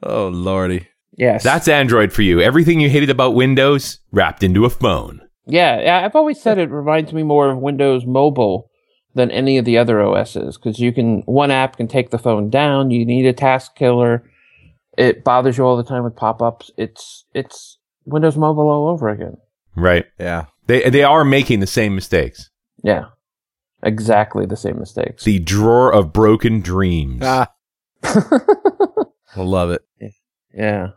[0.03, 0.88] oh lordy.
[1.17, 1.43] Yes.
[1.43, 2.41] That's Android for you.
[2.41, 5.20] Everything you hated about Windows wrapped into a phone.
[5.49, 8.70] Yeah, yeah, I've always said it reminds me more of Windows Mobile
[9.14, 12.51] than any of the other OSs because you can one app can take the phone
[12.51, 12.90] down.
[12.90, 14.30] You need a task killer.
[14.99, 16.70] It bothers you all the time with pop-ups.
[16.76, 19.38] It's it's Windows Mobile all over again.
[19.74, 20.05] Right.
[20.20, 20.46] Yeah.
[20.68, 22.51] They they are making the same mistakes.
[22.84, 23.07] Yeah,
[23.82, 25.24] exactly the same mistakes.
[25.24, 27.22] The drawer of broken dreams.
[27.24, 27.51] Ah,
[28.03, 29.07] I
[29.38, 29.82] love it.
[30.55, 30.88] yeah,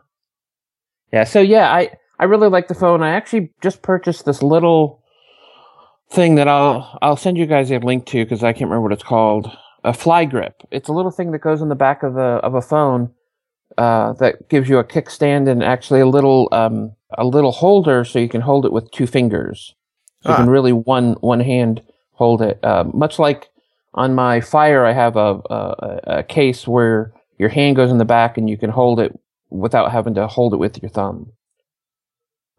[1.10, 1.24] yeah.
[1.24, 1.90] So yeah, I
[2.22, 3.02] I really like the phone.
[3.02, 5.02] I actually just purchased this little
[6.10, 8.92] thing that I'll I'll send you guys a link to because I can't remember what
[8.92, 9.50] it's called.
[9.84, 10.54] A fly grip.
[10.70, 13.10] It's a little thing that goes in the back of the of a phone.
[13.78, 18.18] uh, that gives you a kickstand and actually a little um, a little holder so
[18.18, 19.74] you can hold it with two fingers.
[20.22, 20.38] So You Ah.
[20.38, 22.56] can really one one hand hold it.
[22.62, 23.48] Uh, much like
[23.94, 28.04] on my Fire, I have a, a a case where your hand goes in the
[28.16, 29.12] back and you can hold it
[29.50, 31.32] without having to hold it with your thumb.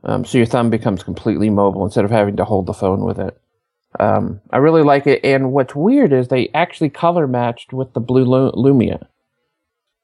[0.03, 3.19] Um, so your thumb becomes completely mobile instead of having to hold the phone with
[3.19, 3.39] it.
[3.99, 5.23] Um, I really like it.
[5.23, 9.05] And what's weird is they actually color matched with the blue Lumia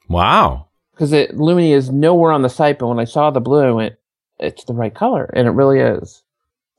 [0.07, 0.67] Wow.
[0.91, 2.79] because it Lumia is nowhere on the site.
[2.79, 3.95] But when I saw the blue, I went,
[4.39, 6.23] "It's the right color," and it really is.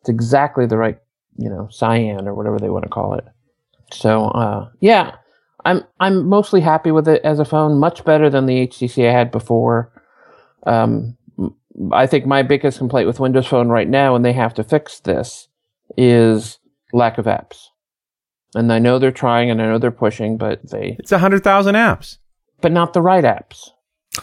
[0.01, 0.99] It's exactly the right,
[1.37, 3.25] you know, cyan or whatever they want to call it.
[3.93, 5.17] So, uh, yeah,
[5.65, 7.79] I'm I'm mostly happy with it as a phone.
[7.79, 9.91] Much better than the HTC I had before.
[10.67, 11.17] Um,
[11.93, 15.01] I think my biggest complaint with Windows Phone right now, and they have to fix
[15.01, 15.49] this,
[15.97, 16.59] is
[16.93, 17.67] lack of apps.
[18.55, 22.19] And I know they're trying, and I know they're pushing, but they, It's 100,000 apps.
[22.61, 23.69] but not the right apps.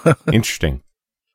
[0.33, 0.81] Interesting.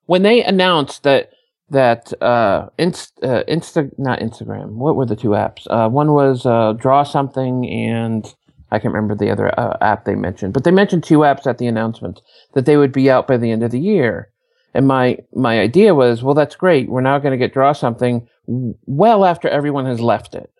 [0.06, 1.30] when they announced that
[1.70, 5.66] that uh, Inst- uh Insta not Instagram, what were the two apps?
[5.70, 8.26] Uh, one was uh, Draw Something, and
[8.70, 11.56] I can't remember the other uh, app they mentioned, but they mentioned two apps at
[11.56, 12.20] the announcement
[12.52, 14.31] that they would be out by the end of the year.
[14.74, 16.88] And my my idea was, well, that's great.
[16.88, 20.50] We're now going to get Draw Something well after everyone has left it,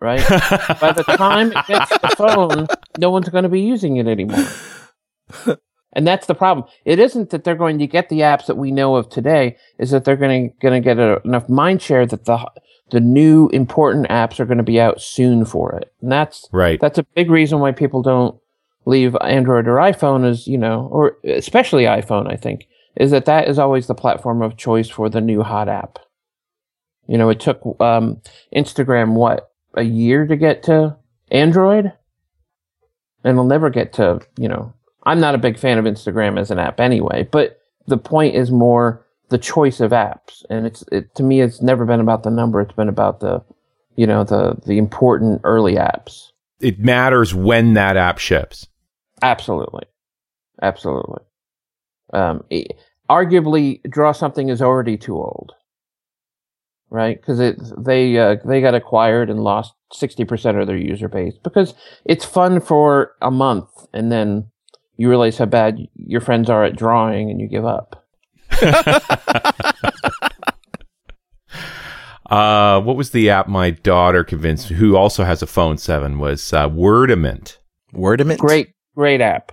[0.00, 0.26] right?
[0.80, 2.66] by the time it gets the phone,
[2.98, 4.44] no one's going to be using it anymore.
[5.92, 6.66] and that's the problem.
[6.84, 9.90] It isn't that they're going to get the apps that we know of today, is
[9.90, 12.50] that they're going to going to get a, enough mind share that the
[12.90, 15.92] the new important apps are going to be out soon for it.
[16.02, 16.80] And that's right.
[16.80, 18.36] that's a big reason why people don't
[18.84, 22.66] leave Android or iPhone is, you know, or especially iPhone, I think,
[22.96, 25.98] is that that is always the platform of choice for the new hot app.
[27.06, 28.20] You know, it took um,
[28.54, 30.96] Instagram what a year to get to
[31.30, 31.86] Android,
[33.24, 34.20] and it'll never get to.
[34.38, 34.72] You know,
[35.04, 38.50] I'm not a big fan of Instagram as an app anyway, but the point is
[38.50, 42.30] more the choice of apps, and it's it, to me, it's never been about the
[42.30, 42.60] number.
[42.60, 43.42] It's been about the,
[43.96, 46.30] you know, the the important early apps.
[46.60, 48.66] it matters when that app ships.
[49.22, 49.84] Absolutely,
[50.62, 51.22] absolutely.
[52.12, 52.42] Um,
[53.08, 55.52] arguably, draw something is already too old,
[56.90, 57.20] right?
[57.20, 61.74] Because they uh, they got acquired and lost sixty percent of their user base because
[62.04, 64.46] it's fun for a month and then
[64.96, 68.06] you realize how bad your friends are at drawing and you give up.
[72.30, 76.52] Uh, what was the app my daughter convinced, who also has a phone seven, was
[76.52, 77.58] uh, Wordament.
[77.92, 78.38] Wordament?
[78.38, 79.50] Great, great app.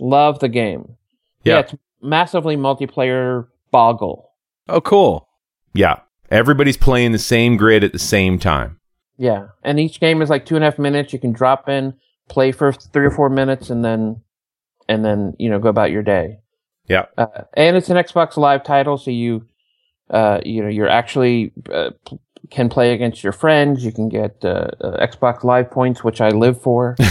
[0.00, 0.96] Love the game.
[1.44, 1.54] Yeah.
[1.54, 4.30] yeah it's massively multiplayer boggle.
[4.68, 5.28] Oh, cool.
[5.72, 8.80] Yeah, everybody's playing the same grid at the same time.
[9.16, 11.12] Yeah, and each game is like two and a half minutes.
[11.12, 11.94] You can drop in,
[12.28, 14.22] play for three or four minutes, and then,
[14.88, 16.40] and then you know go about your day.
[16.86, 17.06] Yeah.
[17.16, 19.46] Uh, and it's an Xbox Live title, so you,
[20.10, 22.18] uh, you know, you're actually uh, p-
[22.50, 23.84] can play against your friends.
[23.84, 26.96] You can get uh, uh, Xbox Live points, which I live for.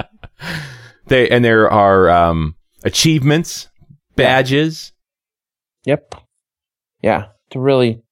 [1.08, 2.54] they and there are um,
[2.84, 3.68] achievements,
[4.16, 4.92] badges,
[5.84, 6.14] yep.
[7.02, 8.02] Yeah, it's a really,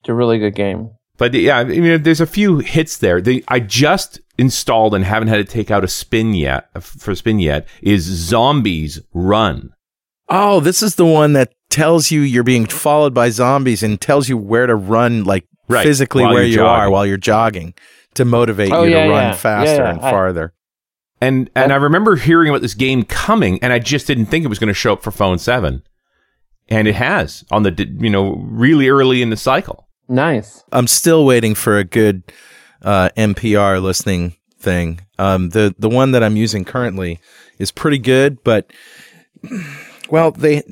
[0.00, 0.90] it's a really good game.
[1.18, 3.20] but yeah, I mean, there's a few hits there.
[3.20, 7.16] The I just installed and haven't had to take out a spin yet for a
[7.16, 9.72] spin yet is Zombies Run.
[10.28, 14.28] Oh, this is the one that tells you you're being followed by zombies and tells
[14.28, 17.74] you where to run, like Right, physically while where you're are while you're jogging
[18.14, 19.32] to motivate Oh, you yeah, to run yeah.
[19.34, 19.90] faster Yeah, yeah.
[19.90, 20.52] and I- farther.
[21.20, 24.48] And and I remember hearing about this game coming, and I just didn't think it
[24.48, 25.82] was going to show up for Phone Seven,
[26.68, 29.88] and it has on the you know really early in the cycle.
[30.08, 30.62] Nice.
[30.72, 32.22] I'm still waiting for a good
[32.82, 35.00] uh, NPR listening thing.
[35.18, 37.18] Um, the the one that I'm using currently
[37.58, 38.70] is pretty good, but
[40.10, 40.62] well, they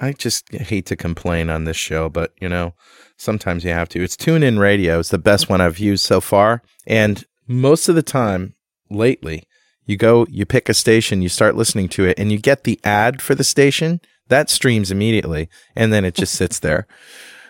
[0.00, 2.74] I just hate to complain on this show, but you know,
[3.16, 4.02] sometimes you have to.
[4.02, 4.98] It's TuneIn Radio.
[4.98, 8.54] It's the best one I've used so far, and most of the time
[8.90, 9.44] lately,
[9.86, 12.78] you go, you pick a station, you start listening to it, and you get the
[12.84, 16.86] ad for the station that streams immediately, and then it just sits there.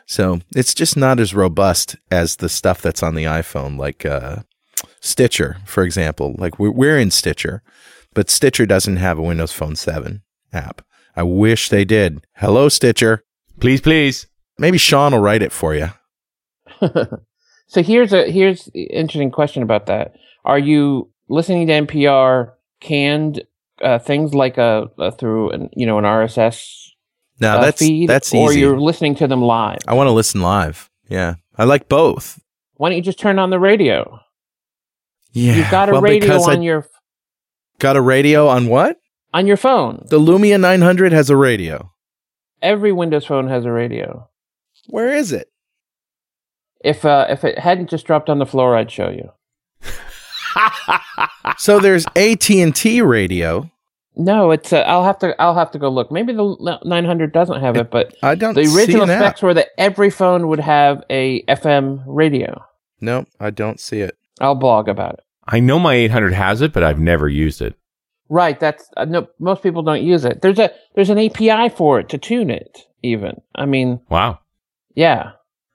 [0.06, 4.42] So it's just not as robust as the stuff that's on the iPhone, like uh,
[5.00, 6.34] Stitcher, for example.
[6.38, 7.62] Like we're, we're in Stitcher,
[8.14, 10.22] but Stitcher doesn't have a Windows Phone 7
[10.52, 10.82] app.
[11.16, 12.24] I wish they did.
[12.36, 13.24] Hello, Stitcher.
[13.58, 14.26] Please, please.
[14.58, 15.88] Maybe Shawn will write it for you.
[17.66, 20.14] so here's a here's interesting question about that.
[20.44, 23.42] Are you listening to NPR canned
[23.82, 26.90] uh, things like a, a through an you know an RSS
[27.40, 29.78] No, uh, that's feed, that's or you're listening to them live?
[29.86, 30.90] I want to listen live.
[31.08, 32.40] Yeah, I like both.
[32.74, 34.20] Why don't you just turn on the radio?
[35.32, 36.86] Yeah, You've got a well, radio on I your
[37.78, 38.98] got a radio on what?
[39.34, 40.06] on your phone.
[40.08, 41.92] The Lumia 900 has a radio.
[42.62, 44.30] Every Windows phone has a radio.
[44.88, 45.50] Where is it?
[46.82, 49.30] If uh, if it hadn't just dropped on the floor, I'd show you.
[51.58, 53.70] So there's AT&T radio.
[54.18, 54.72] No, it's.
[54.72, 55.40] Uh, I'll have to.
[55.40, 56.10] I'll have to go look.
[56.10, 59.20] Maybe the 900 doesn't have it, but I don't the original an app.
[59.22, 62.64] specs were that every phone would have a FM radio.
[63.00, 64.16] No, I don't see it.
[64.40, 65.20] I'll blog about it.
[65.46, 67.74] I know my 800 has it, but I've never used it.
[68.30, 68.58] Right.
[68.58, 69.28] That's uh, no.
[69.38, 70.40] Most people don't use it.
[70.40, 72.78] There's a there's an API for it to tune it.
[73.02, 73.40] Even.
[73.54, 74.40] I mean, Wow.
[74.94, 75.32] yeah.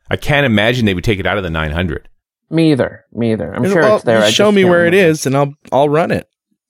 [0.10, 2.10] I can't imagine they would take it out of the 900.
[2.52, 3.06] Me either.
[3.14, 3.54] Me either.
[3.56, 4.20] I'm Well, sure it's there.
[4.20, 5.10] you I show just me where it remember.
[5.12, 6.28] is, and I'll I'll run it.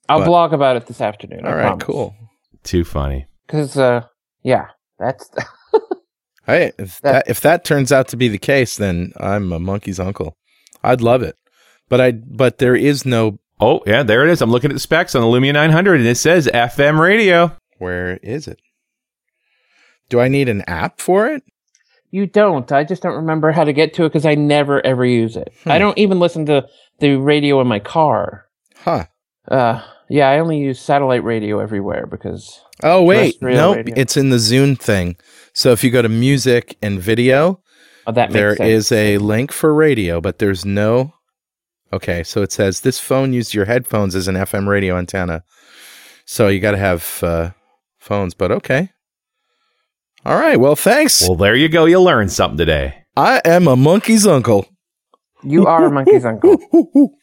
[0.08, 1.44] I'll but- blog about it this afternoon.
[1.44, 2.14] All right, cool.
[2.62, 3.26] Too funny.
[3.46, 4.02] Because uh,
[4.42, 4.66] yeah,
[4.98, 5.28] that's
[6.46, 9.58] Hey, if That- that if that turns out to be the case, then I'm a
[9.60, 10.36] monkey's uncle.
[10.82, 11.36] I'd love it,
[11.88, 13.38] but I but there is no.
[13.60, 14.42] Oh, yeah, there it is.
[14.42, 17.56] I'm looking at the specs on the Lumia 900 and it says FM radio.
[17.78, 18.58] Where is it?
[20.08, 21.44] Do I need an app for it?
[22.12, 22.70] You don't.
[22.70, 25.52] I just don't remember how to get to it because I never ever use it.
[25.64, 25.72] Hmm.
[25.72, 26.68] I don't even listen to
[27.00, 28.46] the radio in my car.
[28.76, 29.06] Huh.
[29.48, 33.76] Uh, yeah, I only use satellite radio everywhere because Oh wait, nope.
[33.76, 33.94] radio.
[33.96, 35.16] It's in the Zune thing.
[35.54, 37.60] So if you go to music and video,
[38.06, 41.14] oh, there is a link for radio, but there's no.
[41.92, 45.44] Okay, so it says this phone used your headphones as an FM radio antenna.
[46.24, 47.50] So you got to have uh,
[47.98, 48.90] phones, but okay.
[50.24, 50.58] All right.
[50.58, 51.22] Well, thanks.
[51.22, 51.84] Well, there you go.
[51.84, 53.04] You learned something today.
[53.16, 54.66] I am a monkey's uncle.
[55.42, 56.56] You are a monkey's uncle.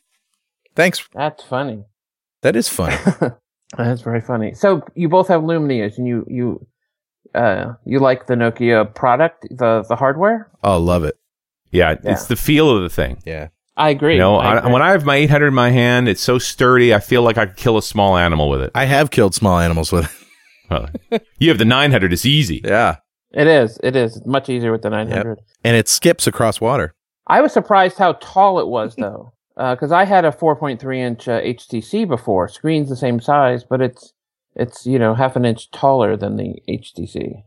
[0.75, 1.07] Thanks.
[1.13, 1.83] That's funny.
[2.41, 2.97] That is funny.
[3.77, 4.53] That's very funny.
[4.53, 6.67] So you both have Lumias, and you you
[7.35, 10.49] uh you like the Nokia product, the the hardware.
[10.63, 11.15] oh, love it.
[11.71, 12.11] Yeah, Yeah.
[12.13, 13.21] it's the feel of the thing.
[13.25, 13.49] Yeah.
[13.77, 14.13] I agree.
[14.15, 14.71] You know, I I, agree.
[14.73, 16.93] when I have my 800 in my hand, it's so sturdy.
[16.93, 18.71] I feel like I could kill a small animal with it.
[18.75, 20.18] I have killed small animals with it.
[20.69, 20.89] Well,
[21.37, 22.13] you have the 900.
[22.13, 22.61] It's easy.
[22.63, 22.97] Yeah.
[23.31, 25.39] it is it is much easier with the 900.
[25.63, 26.93] And it skips across water.
[27.27, 31.41] I was surprised how tall it was though, because I had a 4.3 inch uh,
[31.41, 32.47] HTC before.
[32.47, 34.13] Screen's the same size, but it's
[34.55, 37.43] it's you know half an inch taller than the HTC.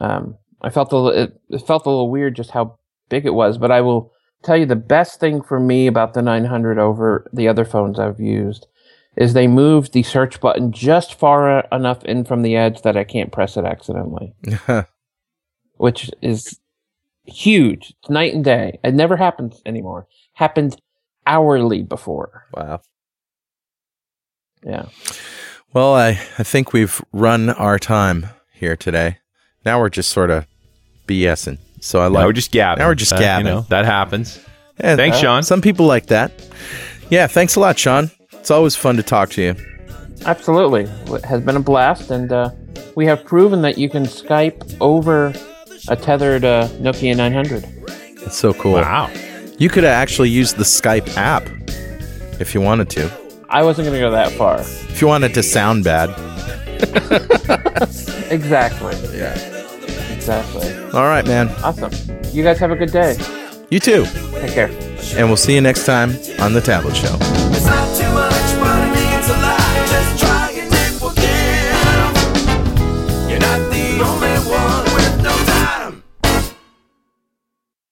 [0.00, 3.34] Um, I felt a li- it, it felt a little weird just how big it
[3.34, 4.12] was, but I will
[4.42, 8.20] tell you the best thing for me about the 900 over the other phones I've
[8.20, 8.66] used
[9.16, 13.04] is they moved the search button just far enough in from the edge that I
[13.04, 14.34] can't press it accidentally
[15.78, 16.58] which is
[17.24, 17.94] huge.
[18.00, 18.78] It's night and day.
[18.84, 20.06] It never happens anymore.
[20.34, 20.80] Happened
[21.26, 22.46] hourly before.
[22.54, 22.80] wow.
[24.64, 24.86] Yeah.
[25.72, 29.18] Well, I, I think we've run our time here today.
[29.64, 30.46] Now we're just sort of
[31.06, 31.58] BSing.
[31.80, 32.20] So I like.
[32.20, 32.78] now we're just gabbing.
[32.78, 33.46] now we're just Uh, gabbing.
[33.46, 34.40] You know, that happens.
[34.80, 35.42] Yeah, Thanks, uh, Shawn.
[35.42, 36.32] Some people like that.
[37.10, 38.10] Yeah, thanks a lot, Shawn.
[38.46, 39.56] It's always fun to talk to you.
[40.24, 40.82] Absolutely.
[41.12, 42.12] It has been a blast.
[42.12, 42.50] And uh,
[42.94, 45.34] we have proven that you can Skype over
[45.88, 47.64] a tethered uh, Nokia 900.
[48.24, 48.74] It's so cool.
[48.74, 49.10] Wow.
[49.58, 51.42] You could actually use the Skype app
[52.40, 53.10] if you wanted to.
[53.48, 54.60] I wasn't going to go that far.
[54.60, 56.10] If you wanted to sound bad.
[58.30, 58.94] Exactly.
[59.16, 59.34] Yeah.
[60.12, 60.72] Exactly.
[60.92, 61.48] All right, man.
[61.64, 61.90] Awesome.
[62.32, 63.16] You guys have a good day.
[63.70, 64.04] You too.
[64.34, 64.85] Take care.
[65.16, 67.16] And we'll see you next time on The Tablet Show.